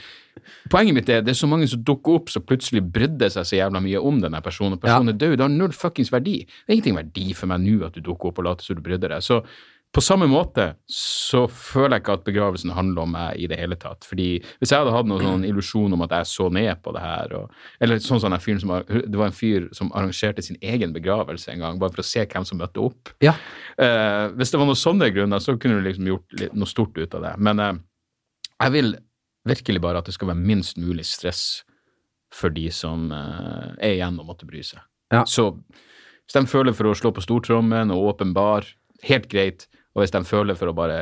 [0.71, 3.57] Poenget mitt er det er så mange som dukker opp som plutselig brydde seg så
[3.57, 4.77] jævla mye om denne personen.
[4.77, 5.35] og Personen er død.
[5.35, 6.45] Det har null fuckings verdi.
[6.45, 8.81] Det er ingenting verdi for meg nå at du dukker opp og later som du
[8.85, 9.19] brydde deg.
[9.25, 9.41] Så
[9.91, 13.75] på samme måte så føler jeg ikke at begravelsen handler om meg i det hele
[13.79, 14.05] tatt.
[14.07, 17.01] Fordi hvis jeg hadde hatt noen sånn illusjon om at jeg så ned på det
[17.03, 20.59] her, og, eller sånn som den fyren som, det var en fyr som arrangerte sin
[20.63, 23.11] egen begravelse en gang, bare for å se hvem som møtte opp.
[23.23, 23.35] Ja.
[23.75, 26.95] Eh, hvis det var noen sånne grunner, så kunne du liksom gjort litt, noe stort
[26.95, 27.35] ut av det.
[27.43, 27.73] Men eh,
[28.61, 28.93] jeg vil
[29.51, 31.65] virkelig bare at det skal være minst mulig stress
[32.31, 34.79] for de som eh, er igjen og måtte bry seg.
[35.11, 35.25] Ja.
[35.27, 38.69] Så hvis de føler for å slå på stortrommen og åpenbar,
[39.03, 39.67] helt greit.
[39.95, 40.99] Og hvis de føler for å bare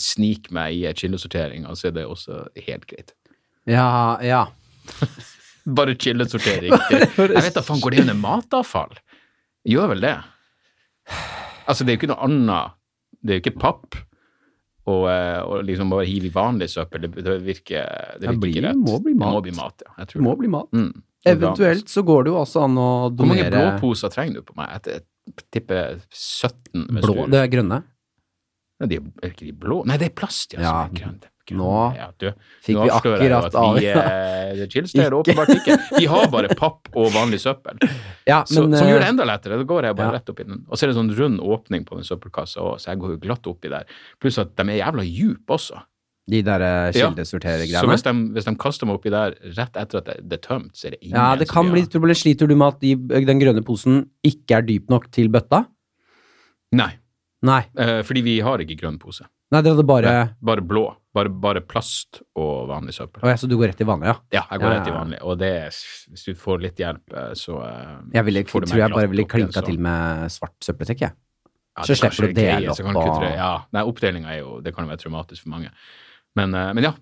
[0.00, 3.12] snike meg i kildesorteringa, så er det også helt greit.
[3.68, 4.46] Ja, ja.
[5.78, 6.72] Bare chillesortering.
[6.72, 8.94] Jeg vet da faen, går det under matavfall?
[9.68, 10.14] Gjør vel det?
[11.68, 12.74] Altså, det er jo ikke noe annet.
[13.20, 13.98] Det er jo ikke papp.
[14.88, 17.84] Og, eh, og liksom bare hive i vanlig søppel, det, det virker,
[18.16, 18.78] det Det virker blir- rett.
[18.80, 19.28] må bli mat.
[19.28, 19.90] Det må bli mat, ja.
[19.98, 20.38] Jeg Det tror må det.
[20.40, 20.70] bli mat.
[20.72, 21.02] Mm.
[21.28, 24.80] Eventuelt så går det jo også an å Hvor mange blåposer trenger du på meg?
[24.88, 25.02] Jeg
[25.52, 26.86] tipper 17.
[27.02, 27.26] blå.
[27.28, 27.82] Det er grønne.
[28.78, 29.82] Nei, de, er ikke de blå?
[29.88, 30.62] Nei, det er plast, ja.
[30.62, 31.26] Ja, grønt.
[31.56, 32.26] Nå ja, du,
[32.64, 35.76] Fikk nå vi akkurat at av det eh, Chillsted åpenbart ikke.
[35.96, 37.80] Vi har bare papp og vanlig søppel.
[38.28, 39.56] Ja, Så, som gjør eh, det enda lettere.
[39.60, 40.18] Da går jeg bare ja.
[40.18, 40.64] rett opp i den.
[40.68, 43.14] Og så er det en sånn rund åpning på den søppelkassa òg, så jeg går
[43.14, 43.88] jo glatt oppi der.
[44.20, 45.80] Pluss at de er jævla dype også.
[46.28, 47.10] de der eh, Ja.
[47.16, 50.46] Så hvis de, hvis de kaster meg oppi der rett etter at det, det er
[50.50, 52.14] tømt, så er det ingen Ja, det kan bli problem.
[52.14, 52.94] Sliter du med at de,
[53.32, 55.64] den grønne posen ikke er dyp nok til bøtta?
[56.76, 56.92] Nei,
[57.42, 57.62] Nei.
[57.78, 59.26] eh, fordi vi har ikke grønn pose.
[59.52, 60.14] Nei, dere hadde bare
[60.44, 60.88] Bare blå.
[61.14, 63.22] Bare, bare plast og vanlig søppel.
[63.24, 64.16] Oh, ja, så du går rett i vanlig, ja?
[64.36, 65.20] Ja, jeg går Ja, rett i vanlig.
[65.24, 65.52] Og det,
[66.12, 69.24] hvis du får litt hjelp, eh, så eh, Jeg ville, så tror jeg bare ville
[69.26, 71.16] klinka til med svart søppelsekk, jeg.
[71.78, 74.74] Ja, så er slipper du å dele opp og- Ja, nei, oppdelinga er jo Det
[74.74, 75.70] kan jo være traumatisk for mange.
[76.36, 76.92] Men, eh, men ja.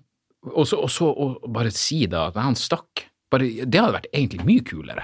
[0.55, 3.05] Og så bare si da at han stakk.
[3.29, 5.01] Bare, det hadde vært egentlig mye kulere.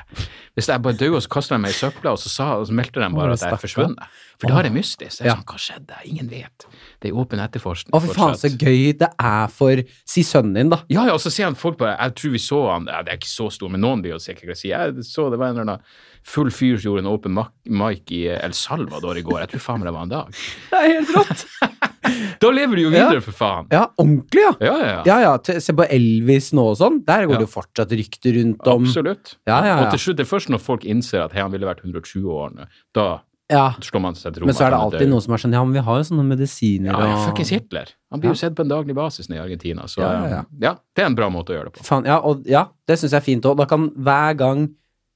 [0.55, 2.69] Hvis jeg bare døde, og så kasta de meg i søpla, og så, sa, og
[2.69, 4.13] så meldte de bare at jeg er forsvunnet.
[4.39, 5.17] For da er det mystisk.
[5.17, 5.35] Det er Ja.
[5.35, 5.97] sånn, hva skjedde?
[6.07, 6.65] Ingen vet.
[7.03, 7.91] Det er åpen etterforskning.
[7.91, 10.79] Å, fy faen, så gøy det er for Si sønnen din, da.
[10.87, 13.11] Ja, ja, og så ser han folk bare Jeg tror vi så han ja, Det
[13.11, 15.59] er ikke så stor, men noen blir jo sikkert si Jeg så det var en
[15.59, 15.83] eller annen
[16.23, 17.35] full fyr som gjorde en åpen
[17.67, 19.41] mic i El Salvador i går.
[19.43, 20.31] Jeg tror faen meg det var en dag.
[20.71, 21.45] Det er helt rått.
[22.43, 23.07] Da lever du jo Ja.
[23.09, 23.67] videre, for faen.
[23.71, 24.53] Ja, ordentlig, ja.
[24.59, 25.03] Ja, ja, ja.
[25.05, 27.03] Ja, ja, se på Elvis nå og sånn.
[27.05, 27.43] Der går Ja.
[27.43, 29.35] det jo fortsatt rykter rundt om Absolutt.
[29.47, 29.85] Ja, ja, ja.
[29.85, 32.25] Og til slutt, det er først når folk innser at hei, han ville vært 120
[32.29, 33.73] år nå, da Ja.
[33.77, 36.23] Men så er det alltid noen som er sånn Ja, men vi har jo sånne
[36.25, 37.87] medisiner Ja, ja, og fuckings Hitler.
[38.11, 38.33] Han blir Ja.
[38.33, 40.43] jo sett på en daglig basis nede i Argentina, så Ja, ja, ja.
[40.61, 41.83] ja, det er en bra måte å gjøre det på.
[41.85, 43.57] Fan, ja, og, ja, det syns jeg er fint òg.
[43.57, 44.69] Da kan hver gang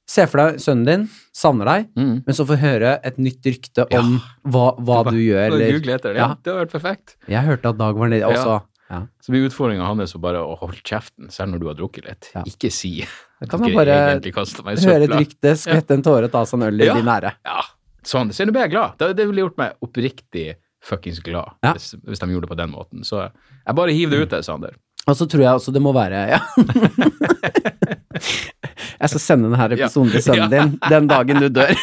[0.07, 1.01] Se for deg sønnen din
[1.35, 2.13] savner deg, Mm.
[2.25, 3.99] men så få høre et nytt rykte Ja.
[3.99, 6.17] om hva, hva du gjør, eller Google etter det.
[6.21, 6.27] Ja.
[6.29, 7.15] Ja, det har vært perfekt.
[7.27, 8.61] Jeg hørte at Dag var nede også.
[8.89, 9.01] Ja.
[9.21, 12.29] Så blir utfordringa hans å bare holde kjeften, selv når du har drukket litt.
[12.33, 12.43] Ja.
[12.47, 13.03] Ikke si
[13.41, 16.85] Da kan man bare høre et rykte, skvette en tåre, ta seg en øl i
[16.85, 16.93] Ja.
[16.95, 17.33] de nære.
[17.45, 17.61] Ja,
[18.03, 18.29] sånn.
[18.31, 18.97] Så nå ble jeg glad.
[18.97, 21.73] Det, det ville gjort meg oppriktig fuckings glad Ja.
[21.73, 23.03] hvis, hvis de gjorde det på den måten.
[23.03, 23.29] Så
[23.67, 24.71] jeg bare hiver det ut der, Sander.
[25.05, 26.39] Og så tror jeg også det må være ja.
[28.77, 31.73] Jeg skal sende denne episoden til sønnen din den dagen du dør.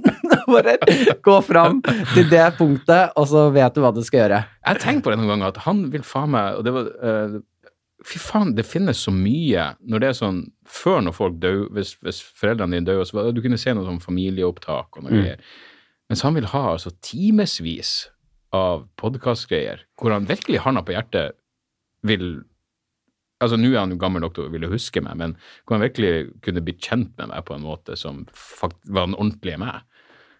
[0.50, 0.74] Bare
[1.22, 1.78] gå fram
[2.14, 4.40] til det punktet, og så vet du hva du skal gjøre.
[4.64, 6.90] Jeg har tenkt på det noen ganger, at han vil faen meg og det var,
[7.04, 7.38] uh,
[8.00, 11.98] Fy faen, det finnes så mye når det er sånn Før når folk dør, hvis,
[12.00, 15.50] hvis foreldrene dine dør, så du kunne se noe sånn familieopptak og noe Mm.
[16.10, 18.08] Mens han vil ha altså timevis
[18.56, 21.36] av podkastgreier hvor han virkelig handa på hjertet
[22.02, 22.40] vil
[23.40, 25.36] Altså, nå er han jo gammel nok til å ville huske meg, men
[25.66, 29.14] hvor han virkelig kunne bli kjent med meg på en måte som fakt var den
[29.16, 29.80] ordentlige meg.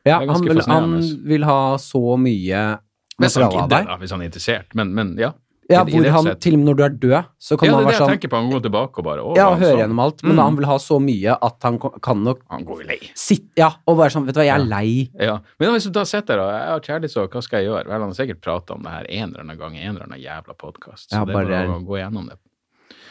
[0.05, 0.99] Ja, han vil, han
[1.29, 2.79] vil ha så mye han
[3.21, 3.89] materiale av deg.
[4.01, 4.75] hvis han er interessert.
[4.75, 5.33] Men, men ja.
[5.71, 6.41] Ja, hvor han, sett.
[6.43, 8.01] til og med når du er død, så kan ja, man det er det jeg
[8.03, 8.39] sånn tenker på.
[8.41, 9.81] Han går tilbake og bare å, Ja, og han høre sånn?
[9.85, 10.41] gjennom alt, men Mm.
[10.43, 12.99] han vil ha så mye at han kan nok Han går lei.
[13.15, 14.77] sitte Ja, og være sånn Vet du hva, jeg er Ja.
[14.77, 15.11] lei.
[15.21, 15.39] Ja.
[15.61, 17.87] Men hvis du da sitter og jeg har kjærlighetssorg, hva skal jeg gjøre?
[17.87, 20.07] Vel, han har sikkert prata om det her en eller annen gang i en eller
[20.11, 21.09] annen jævla podkast.
[21.11, 22.39] Så Ja, det er bare- å gå gjennom det.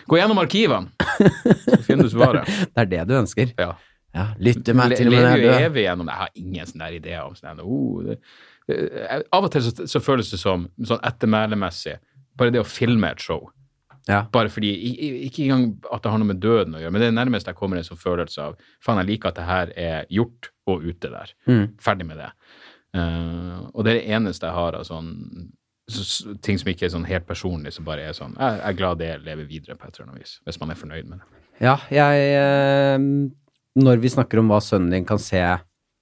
[0.09, 0.89] Gå gjennom arkivene,
[1.65, 2.49] så finner du svaret.
[2.73, 3.53] Det er det du ønsker.
[3.59, 3.75] Ja.
[4.15, 6.13] Ja, lytte meg til og med lever når jo er evig gjennom det.
[6.15, 8.15] Jeg har ingen sånne ideer om sånn oh, det,
[8.65, 8.77] det,
[9.37, 11.93] Av og til så, så føles det som sånn ettermælemessig.
[12.39, 13.51] Bare det å filme et show.
[14.09, 14.23] Ja.
[14.33, 17.03] Bare fordi, i- i- Ikke engang at det har noe med døden å gjøre, men
[17.03, 19.73] det er nærmest jeg kommer en sånn følelse av faen, jeg liker at det her
[19.77, 21.35] er gjort og ute der.
[21.45, 21.65] Mm.
[21.85, 22.31] Ferdig med det.
[22.97, 25.11] Uh, og det er det eneste jeg har av sånn
[26.45, 29.11] ting som ikke er sånn helt personlig, som bare er sånn Jeg, er glad det
[29.25, 31.41] lever videre på et eller annet vis, hvis man er fornøyd med det.
[31.65, 32.97] Ja, jeg eh,
[33.83, 35.41] Når vi snakker om hva sønnen din kan se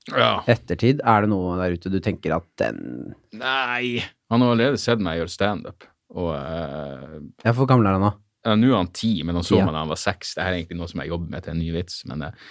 [0.08, 0.30] Ja.
[0.48, 5.02] ettertid, er det noe der ute du tenker at den Nei, han har allerede sett
[5.04, 5.84] meg gjøre standup,
[6.16, 8.14] og eh, Ja, hvor gammel er han nå?
[8.48, 10.36] Nå er han ti, men han så meg da han var seks.
[10.38, 12.46] Det er egentlig noe som jeg jobber med til en ny vits, men uh,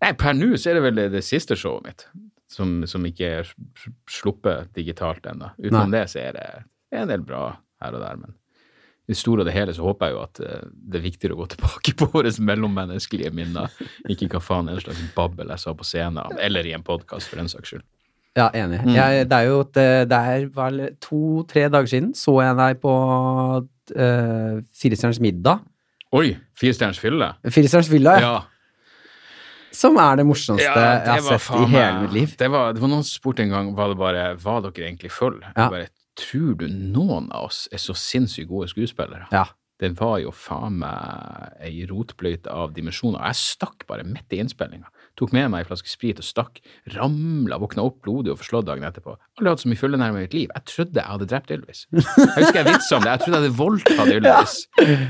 [0.00, 2.04] nei, per nå så er det vel det, det siste showet mitt,
[2.48, 3.50] som, som ikke er
[4.08, 5.50] sluppet digitalt ennå.
[5.58, 6.46] Utenom det så er det,
[6.94, 7.44] det er en del bra
[7.82, 8.34] her og der, men
[9.04, 11.34] i det store og det hele så håper jeg jo at eh, det er viktigere
[11.36, 13.74] å gå tilbake på våre mellommenneskelige minner,
[14.08, 17.42] ikke hva faen en slags babbel jeg sa på scenen, eller i en podkast for
[17.42, 17.84] den saks skyld.
[18.34, 18.80] Ja, enig.
[18.82, 18.94] Mm.
[18.96, 22.80] Jeg, det er jo et, eh, det er vel to-tre dager siden så jeg deg
[22.82, 25.62] på uh, Firestjerners middag.
[26.14, 26.32] Oi!
[26.58, 27.28] Firestjerners fylle?
[27.46, 28.34] Firestjerners fylle, ja.
[29.74, 32.34] Som er det morsomste Ja, jeg har sett i hele mitt liv.
[32.38, 35.10] Det var, det var noen som spurte en gang var det bare, var dere egentlig
[35.14, 35.40] full.
[35.42, 35.68] Jeg Ja.
[35.70, 35.88] bare,
[36.20, 39.28] tror du noen av oss er så sinnssykt gode skuespillere?
[39.34, 39.48] Ja.
[39.82, 43.18] Det var jo faen meg ei rotbløyte av dimensjoner.
[43.26, 44.86] Jeg stakk bare midt i innspillinga.
[45.18, 46.60] Tok med meg ei flaske sprit og stakk.
[46.94, 49.16] Ramla, våkna opp blodig og forslått dagen etterpå.
[49.38, 50.54] Aldri hatt så mye fyllenærme i mitt liv.
[50.54, 51.82] Jeg trodde jeg hadde drept Ylvis.
[51.90, 52.06] Jeg
[52.38, 53.16] husker jeg vitsa om det.
[53.16, 54.56] Jeg trodde jeg hadde voldtatt Ylvis.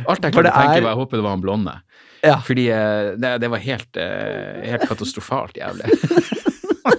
[0.09, 1.77] Alt jeg klarte å tenke på, jeg håper det var han blonde.
[2.25, 2.39] Ja.
[2.45, 5.93] Fordi eh, det, det var helt, eh, helt katastrofalt jævlig.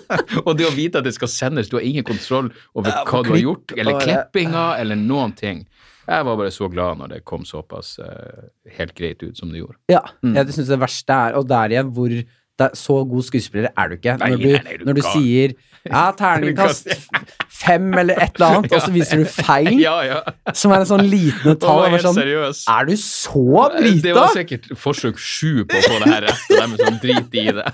[0.45, 3.23] og det å vite at det skal sendes, du har ingen kontroll over Ja, hva
[3.25, 5.65] du har gjort, eller klippinga, eller noen ting.
[6.05, 8.45] Jeg var bare så glad når det kom såpass uh,
[8.77, 9.79] helt greit ut som det gjorde.
[9.89, 10.35] Ja, Mm.
[10.37, 13.89] jeg synes det verste er, og der igjen hvor det er, så god skuespiller er
[13.89, 14.13] du ikke.
[14.21, 16.87] Når du, nei, nei, du når du sier ja, terningkast
[17.65, 20.21] fem eller et eller annet, og så viser du feil, Ja, ja.
[20.55, 21.83] som er en sånn liten tall.
[21.89, 26.25] bare Sånn, er du så Det var sikkert forsøk sju på å få det her
[26.29, 27.67] rett, og de er sånn drit i det.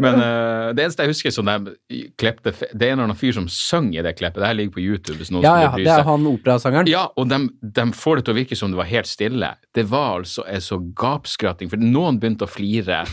[0.00, 3.34] Men uh, det eneste jeg husker som de klepte Det er en eller annen fyr
[3.36, 4.40] som synger i det klippet.
[4.40, 5.18] Det her ligger på YouTube.
[5.20, 6.90] hvis noen Ja, ja, det er han operasangeren.
[6.90, 9.54] Ja, og de, de får det til å virke som det var helt stille.
[9.76, 13.04] Det var altså en så gapskratting, for noen begynte å flire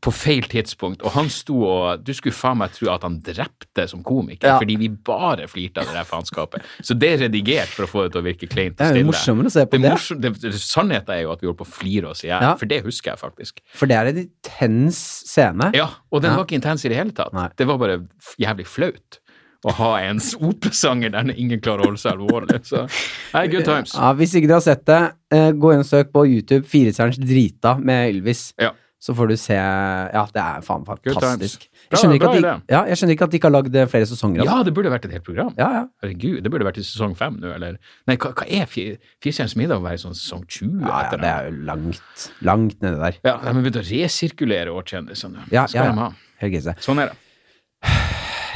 [0.00, 3.84] på feil tidspunkt, og han sto og Du skulle faen meg tro at han drepte
[3.88, 4.58] som komiker, Ja.
[4.58, 6.62] fordi vi bare flirte av det der faenskapet.
[6.82, 8.94] Så det er redigert for å få det til å virke kleint Det og er
[8.94, 9.12] jo stille.
[9.12, 11.58] morsommere å se på Det det, morsom, det, det, sannheten er jo at vi holdt
[11.58, 12.54] på å flire oss i hjel, Ja.
[12.56, 13.60] for det husker jeg faktisk.
[13.74, 14.96] for det er en intens
[15.28, 15.70] scene.
[15.74, 16.36] Ja, og den Ja.
[16.36, 17.32] var ikke intens i det hele tatt.
[17.34, 17.48] Nei.
[17.56, 18.06] Det var bare
[18.38, 19.18] jævlig flaut
[19.66, 22.64] å ha en operasanger der ingen klarer å holde seg alvorlig.
[22.64, 22.88] Så
[23.34, 23.92] hey, good times.
[23.94, 27.18] Ja, hvis ikke dere har sett det, eh, gå inn og søk på YouTube 'Firestjerners
[27.20, 28.54] drita' med Ylvis.
[28.58, 28.70] Ja.
[29.00, 31.62] Så får du se Ja, det er faen fantastisk.
[31.90, 33.86] Jeg skjønner, ikke at de, ja, jeg skjønner ikke at de ikke har lagd eh,
[33.88, 34.44] flere sesonger.
[34.44, 35.54] Ja, det burde vært et helt program.
[35.56, 35.82] Ja, ja.
[36.04, 37.78] Herregud, det burde vært i sesong fem nå, eller
[38.10, 40.84] Nei, hva, hva er Fi- Firestjerners middag å være i sånn sesong 20?
[40.84, 43.16] Ja, ja, det er jo langt, langt nede der.
[43.24, 45.46] Ja, de har begynt å resirkulere årkjendisene.
[45.54, 46.10] Ja, ja, ja.
[46.44, 46.68] Helt.
[46.84, 47.18] Sånn er det.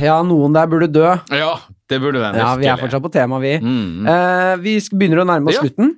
[0.05, 1.07] Ja, noen der burde dø.
[1.33, 1.55] Ja,
[1.89, 3.55] det burde den Ja, vi er fortsatt på tema, vi.
[3.63, 4.05] Mm.
[4.11, 5.65] Eh, vi begynner å nærme oss Ja.
[5.65, 5.95] slutten.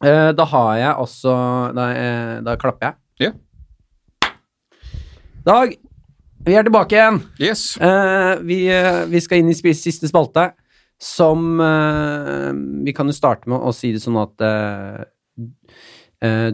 [0.00, 2.94] Eh, da har jeg også Da, eh, da klapper jeg.
[3.22, 3.32] Ja.
[5.46, 5.72] Dag,
[6.46, 7.20] vi er tilbake igjen.
[7.42, 7.62] Yes.
[7.80, 10.50] Uh, vi, uh, vi skal inn i sp- siste spalte,
[10.98, 12.50] som uh,
[12.84, 14.48] Vi kan jo starte med å si det sånn at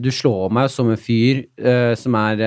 [0.05, 1.39] du slår meg som en fyr
[1.97, 2.41] som er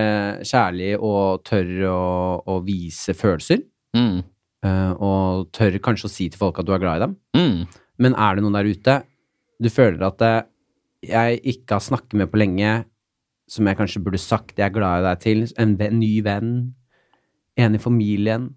[0.46, 2.02] kjærlig og tør å,
[2.46, 3.64] å vise følelser.
[3.98, 4.20] Mm.
[5.02, 7.16] og tør kanskje å si til folk at du er glad i dem.
[7.34, 7.80] Mm.
[8.06, 8.98] Men er det noen der ute
[9.58, 10.22] du føler at
[11.02, 12.76] jeg ikke har snakket med på lenge,
[13.48, 16.52] som jeg kanskje burde sagt jeg er glad i deg til, en venn, ny venn,
[17.58, 18.50] en i familien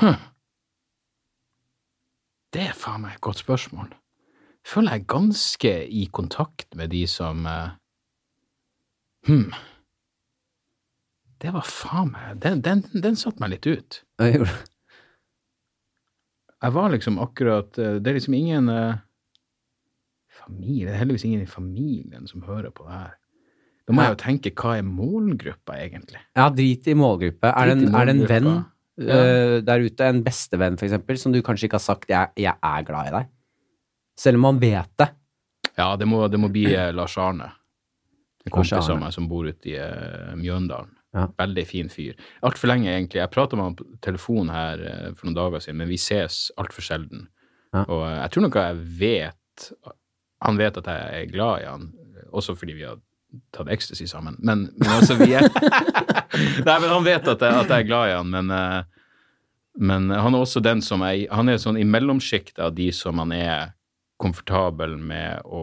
[0.00, 0.14] Hm.
[2.52, 3.90] Det er faen meg et godt spørsmål.
[4.62, 7.70] Jeg føler jeg er ganske i kontakt med de som eh,
[9.28, 9.52] Hm.
[11.42, 14.02] Det var faen meg Den, den, den satte meg litt ut.
[14.22, 14.68] Jeg gjorde-
[16.62, 18.96] Jeg var liksom akkurat eh, Det er liksom ingen eh,
[20.30, 23.16] familie Det er heldigvis ingen i familien som hører på det her.
[23.92, 26.20] Da må jeg jo tenke, hva er målgruppa, egentlig?
[26.38, 27.50] Ja, drit i målgruppe.
[27.52, 31.42] Er det en, er det en venn eh, der ute, en bestevenn eksempel, som du
[31.44, 33.28] kanskje ikke har sagt jeg, 'jeg er glad i deg'?
[34.16, 35.10] Selv om man vet det.
[35.76, 37.50] Ja, det må, det må bli eh, Lars Arne.
[38.46, 40.96] En kompis av meg som bor ute i eh, Mjøndalen.
[41.12, 41.28] Ja.
[41.36, 42.16] Veldig fin fyr.
[42.40, 43.20] Altfor lenge, egentlig.
[43.20, 44.80] Jeg prata med han på telefon her
[45.12, 47.28] for noen dager siden, men vi ses altfor sjelden.
[47.76, 47.84] Ja.
[47.84, 49.72] Og jeg tror nok jeg vet
[50.42, 51.92] Han vet at jeg er glad i han,
[52.32, 52.96] også fordi vi har
[53.52, 54.36] tatt ecstasy sammen.
[54.40, 55.46] Men, men altså, vi er
[56.66, 58.82] Nei, men han vet at jeg, at jeg er glad i han, men eh,
[59.80, 63.16] men han er også den som er Han er sånn i mellomsjiktet av de som
[63.22, 63.70] han er
[64.20, 65.62] komfortabel med å,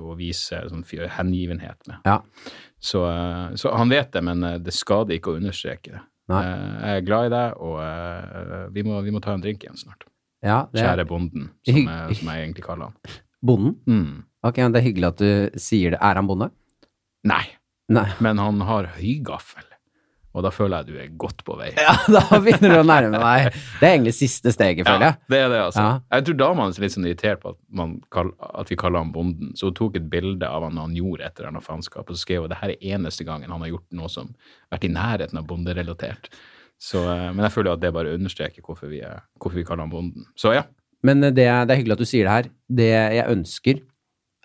[0.00, 0.80] å vise sånn
[1.14, 2.00] hengivenhet med.
[2.08, 2.16] Ja.
[2.80, 6.00] Så, eh, så han vet det, men eh, det skader ikke å understreke det.
[6.32, 6.40] Nei.
[6.48, 10.06] Jeg er glad i deg, og vi må, vi må ta en drink igjen snart.
[10.44, 13.20] Ja, er Kjære bonden, som, jeg- som jeg egentlig kaller han.
[13.44, 13.74] bonden.
[13.86, 14.22] Mm.
[14.44, 16.00] Ok, men Det er hyggelig at du sier det.
[16.00, 16.48] Er han bonde?
[17.24, 17.44] Nei,
[17.92, 18.08] Nei.
[18.24, 19.64] men han har høygaffel,
[20.34, 21.68] og da føler jeg du er godt på vei.
[21.78, 23.54] Ja, da begynner du å nærme deg.
[23.78, 25.18] Det er egentlig siste steget, føler jeg.
[25.30, 25.84] det er det, altså.
[25.84, 26.16] Ja.
[26.18, 29.12] Jeg tror dama er litt sånn irritert på at, man kall, at vi kaller han
[29.14, 32.18] bonden, så hun tok et bilde av han han gjorde et eller annet faenskap, og
[32.18, 34.88] så skrev hun det her er eneste gangen han har gjort noe som har vært
[34.90, 36.32] i nærheten av bonderelatert.
[36.82, 39.04] Så, eh, men jeg føler at det bare understreker hvorfor vi,
[39.38, 40.26] hvorfor vi kaller han bonden.
[40.36, 40.66] Så ja.
[41.04, 42.52] Men det, det er hyggelig at du sier det her.
[42.82, 43.82] Det jeg ønsker,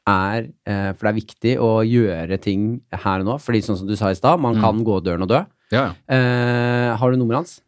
[0.10, 3.36] er eh, For det er viktig å gjøre ting her og nå.
[3.43, 4.62] Fordi sånn som du sa i stad, man Mm.
[4.66, 5.43] kan gå døren og dø.
[5.72, 5.91] Ja, ja.
[6.10, 7.62] Eh, har du nummeret hans?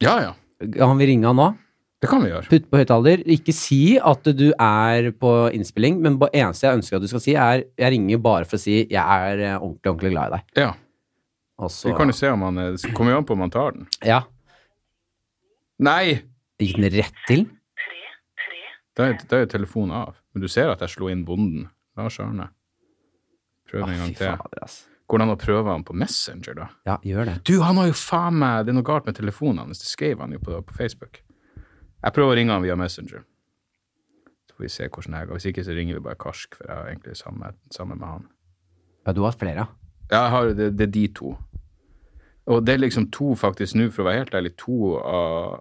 [0.00, 0.32] Ja, ja.
[0.76, 1.48] Kan vi ringe han nå.
[2.00, 2.48] Det kan vi gjøre.
[2.48, 3.22] Putt på høyttaler.
[3.28, 7.20] Ikke si at du er på innspilling, men det eneste jeg ønsker at du skal
[7.20, 10.36] si, er jeg ringer bare for å si jeg er eh, ordentlig, ordentlig glad i
[10.38, 10.44] deg.
[10.62, 10.70] Ja.
[11.60, 13.72] Også, Vi kan jo se om han eh, Kommer jo an på om han tar
[13.76, 13.86] den.
[14.08, 14.22] Ja.
[15.80, 16.22] Nei!
[16.60, 17.46] Gikk den rett til?
[18.96, 20.16] Da er, da er telefonen av.
[20.34, 21.68] Men du ser at jeg slo inn bonden.
[21.98, 22.48] Lars Arne.
[23.70, 24.36] Prøv Å, en gang til.
[24.38, 24.78] fader, ass.
[25.10, 26.68] Går det an å prøve han på Messenger, da?
[26.86, 27.34] Ja, gjør det.
[27.48, 29.80] Du, han har jo faen meg Det er noe galt med telefonen hans.
[29.82, 31.22] Det skrev han jo på, på Facebook.
[32.00, 33.24] Jeg prøver å ringe han via Messenger.
[34.46, 35.40] Så får vi se hvordan det går.
[35.40, 38.28] Hvis ikke så ringer vi bare Karsk, for jeg har egentlig samme, samme med han.
[39.06, 39.66] Ja, du har hatt flere,
[40.10, 40.22] ja.
[40.30, 41.34] Har, det, det er de to.
[42.50, 45.60] Og det er liksom to, faktisk, nå, for å være helt ærlig, to av,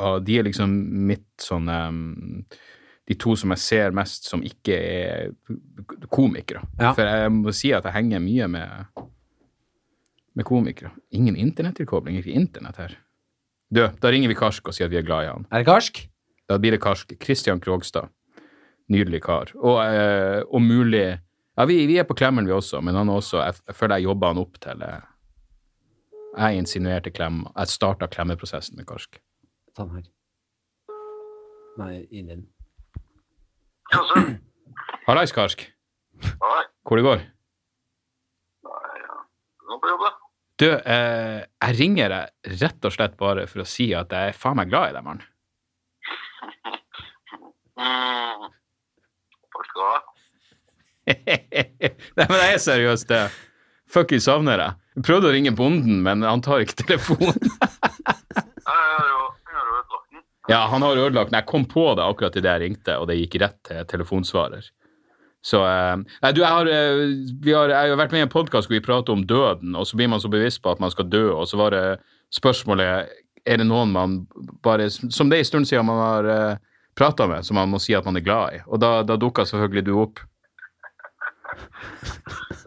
[0.00, 0.72] av De er liksom
[1.08, 2.00] mitt sånn em,
[3.10, 5.32] De to som jeg ser mest som ikke er
[6.14, 6.62] komikere.
[6.78, 6.92] Ja.
[6.94, 9.02] For jeg må si at jeg henger mye med,
[10.38, 10.92] med komikere.
[11.18, 12.94] Ingen internettilkobling, ikke internett her.
[13.70, 15.46] Du, da ringer vi Karsk og sier at vi er glad i han.
[15.50, 16.04] Er det karsk?
[16.50, 17.12] Da blir det Karsk.
[17.22, 18.10] Kristian Krogstad.
[18.90, 19.52] Nydelig kar.
[19.54, 21.20] Og, eh, og mulig
[21.58, 24.08] Ja, vi, vi er på klemmeren, vi også, men han også Jeg, jeg føler jeg
[24.08, 25.02] jobba han opp til eh,
[26.38, 29.20] Jeg insinuerte klem Jeg starta klemmeprosessen med Karsk.
[29.76, 30.08] Ta den her.
[31.78, 32.48] Nei, i den.
[33.90, 34.22] Jaså?
[35.06, 35.64] Hallais, Karsk.
[36.22, 36.62] Hei.
[36.86, 37.22] Hvor det går?
[38.66, 39.16] nei, ja.
[39.70, 40.10] Nå på jobb, da.
[40.60, 44.36] Du, eh, jeg ringer deg rett og slett bare for å si at jeg er
[44.36, 45.22] faen meg glad i deg, mann.
[47.80, 48.48] Mm.
[49.54, 50.00] Takk skal du ha.
[52.20, 53.22] Nei, men jeg er seriøst det.
[53.90, 54.76] Fuck, jeg savner deg.
[55.00, 57.40] Jeg prøvde å ringe bonden, men han tar ikke telefonen.
[58.70, 59.19] Ja, Jeg har jo.
[60.48, 61.32] Ja, han har ødelagt.
[61.32, 64.70] Jeg kom på det akkurat idet jeg ringte, og det gikk rett til telefonsvarer.
[65.44, 67.02] Så eh, Nei, du, jeg har, eh,
[67.48, 69.96] har, jeg har vært med i en podkast hvor vi prater om døden, og så
[69.96, 71.84] blir man så bevisst på at man skal dø, og så var det
[72.36, 73.12] spørsmålet
[73.48, 74.26] Er det noen man
[74.62, 76.56] bare Som det er en stund siden man har uh,
[76.94, 78.60] prata med, som man må si at man er glad i.
[78.66, 80.20] Og da, da dukka selvfølgelig du opp.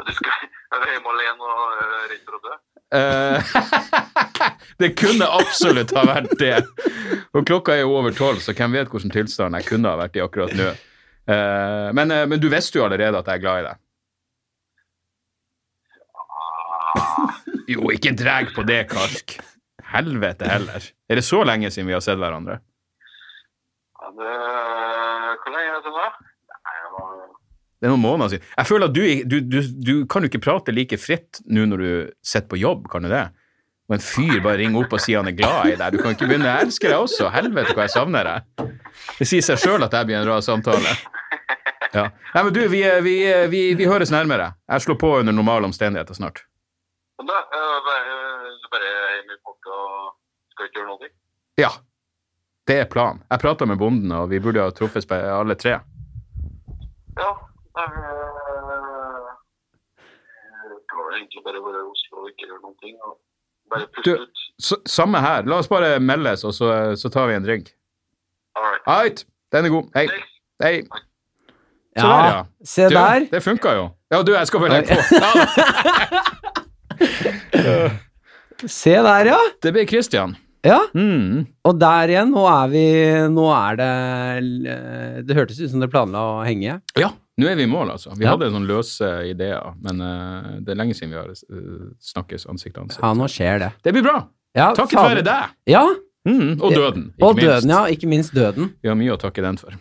[0.04, 0.34] Du skal
[0.74, 2.56] er hjemme alene og redd for å dø.
[2.94, 3.44] Eh,
[4.78, 6.58] Det kunne absolutt ha vært det.
[7.34, 10.18] Og klokka er jo over tolv, så hvem vet hvilken tilstand jeg kunne ha vært
[10.18, 10.74] i akkurat nå.
[11.34, 13.80] Eh, men, eh, men du visste jo allerede at jeg er glad i deg.
[17.74, 19.38] Jo, ikke dreg på det, Karsk.
[19.94, 20.86] Helvete heller.
[21.10, 22.60] Er det så lenge siden vi har sett hverandre?
[24.02, 24.34] Ja, det,
[25.42, 26.33] hvor lenge er det siden da?
[27.84, 28.46] Det er noen måneder siden.
[28.56, 31.82] Jeg føler at du, du, du, du kan jo ikke prate like fritt nå når
[31.84, 31.90] du
[32.24, 33.26] sitter på jobb, kan du det?
[33.92, 35.92] Og en fyr bare ringer opp og sier han er glad i deg.
[35.92, 37.28] Du kan ikke begynne Jeg elsker deg også.
[37.36, 38.72] Helvete hva jeg savner deg.
[39.20, 40.96] Det sier seg sjøl at det blir en rar samtale.
[41.92, 42.08] Ja.
[42.08, 43.18] Nei, men du, vi, vi,
[43.52, 44.54] vi, vi høres nærmere.
[44.72, 46.46] Jeg slår på under normale omstendigheter snart.
[47.20, 48.18] Men da, bare,
[48.72, 50.12] bare hjemme i pakka og
[50.56, 51.16] skal ikke gjøre noe.
[51.60, 51.76] Ja.
[52.64, 53.22] Det er planen.
[53.28, 55.82] Jeg prata med bonden, og vi burde ha truffes alle tre.
[57.20, 57.34] Ja,
[57.74, 57.90] jeg
[60.86, 62.96] skal egentlig bare være i Oslo og ikke gjøre noen ting.
[63.72, 64.38] Bare puste Du- ut.
[64.90, 65.42] Samme her.
[65.50, 66.68] La oss bare meldes, og så,
[67.00, 67.66] så tar vi en drink.
[68.56, 68.82] All right.
[68.88, 69.86] Ait, den er god.
[69.96, 70.08] Hei.
[70.64, 70.76] Hei.
[71.94, 72.44] Så Ja, der, ja.
[72.66, 73.20] se Du, der.
[73.32, 73.86] Det funka jo.
[74.12, 74.98] Ja, du, jeg skal bare legge på.
[75.18, 75.30] Ja,
[78.70, 79.38] Se der, ja.
[79.62, 80.36] det blir Christian.
[80.64, 81.44] Ja, Mm.
[81.68, 82.84] og der igjen, nå er vi
[83.34, 83.88] Nå er det
[84.72, 86.78] eh, Det hørtes ut som dere planla å henge.
[86.96, 87.10] Ja,
[87.42, 88.14] nå er vi i mål, altså.
[88.18, 88.32] Vi Ja.
[88.36, 92.76] hadde sånne løse ideer, men uh, det er lenge siden vi har uh, snakkes ansikt
[92.76, 93.02] til ansikt.
[93.04, 93.72] Ja, nå skjer det.
[93.84, 94.20] Det blir bra.
[94.56, 95.56] Ja, Takket være deg.
[95.68, 95.86] Ja,
[96.24, 96.54] Mm.
[96.64, 97.44] Og døden, ikke og minst.
[97.50, 97.80] døden, ja.
[97.92, 98.70] Ikke minst døden.
[98.82, 99.74] Vi har mye å takke den for.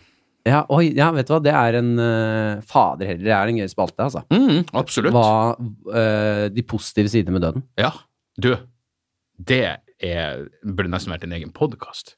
[0.45, 3.59] Ja, oi, ja, vet du hva, det er en uh, Fader heller, det er en
[3.61, 4.25] gøy spalte, altså.
[4.27, 5.13] Mm, absolutt.
[5.15, 7.63] Hva De positive sidene med døden.
[7.79, 7.93] Ja.
[8.35, 8.57] Du,
[9.39, 9.61] det
[10.03, 12.17] er, burde nesten vært en egen podkast.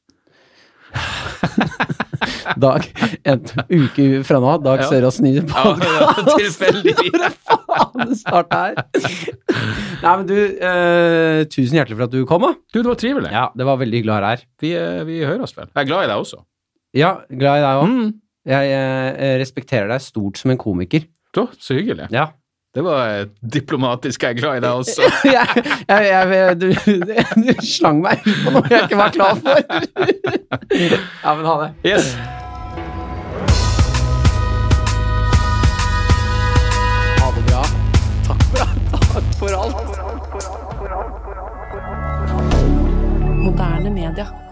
[2.61, 2.85] Dag,
[3.27, 4.89] en uke fra nå, Dag Ja.
[4.89, 6.31] Sørås nye podkast.
[6.41, 7.39] tilfeldigvis.
[7.49, 8.75] Faen, det starta her.
[10.01, 12.53] Nei, men du, eh, tusen hjertelig for at du kom, da.
[12.71, 13.33] Du, det var trivelig.
[13.33, 14.45] Ja, det var veldig hyggelig å ha deg her.
[14.63, 14.71] Vi,
[15.09, 15.71] vi, hører oss vel.
[15.71, 16.41] Jeg er glad i deg også.
[16.95, 17.91] Ja, glad i deg òg.
[17.91, 18.15] Mm.
[18.55, 21.07] Jeg eh, respekterer deg stort som en komiker.
[21.35, 22.07] Da, så hyggelig.
[22.15, 22.29] Ja.
[22.75, 24.23] Det var diplomatisk.
[24.23, 25.01] Jeg er glad i deg også.
[25.23, 25.47] jeg,
[25.87, 26.73] jeg, jeg, du,
[27.47, 29.59] du, slang meg ut på noe jeg ikke var klar for.
[31.23, 31.69] ja, men ha det.
[31.87, 32.11] Yes.
[37.23, 37.63] Ha det bra.
[38.27, 38.57] Takk for,
[38.91, 39.79] takk for alt.
[43.45, 44.44] Moderne media.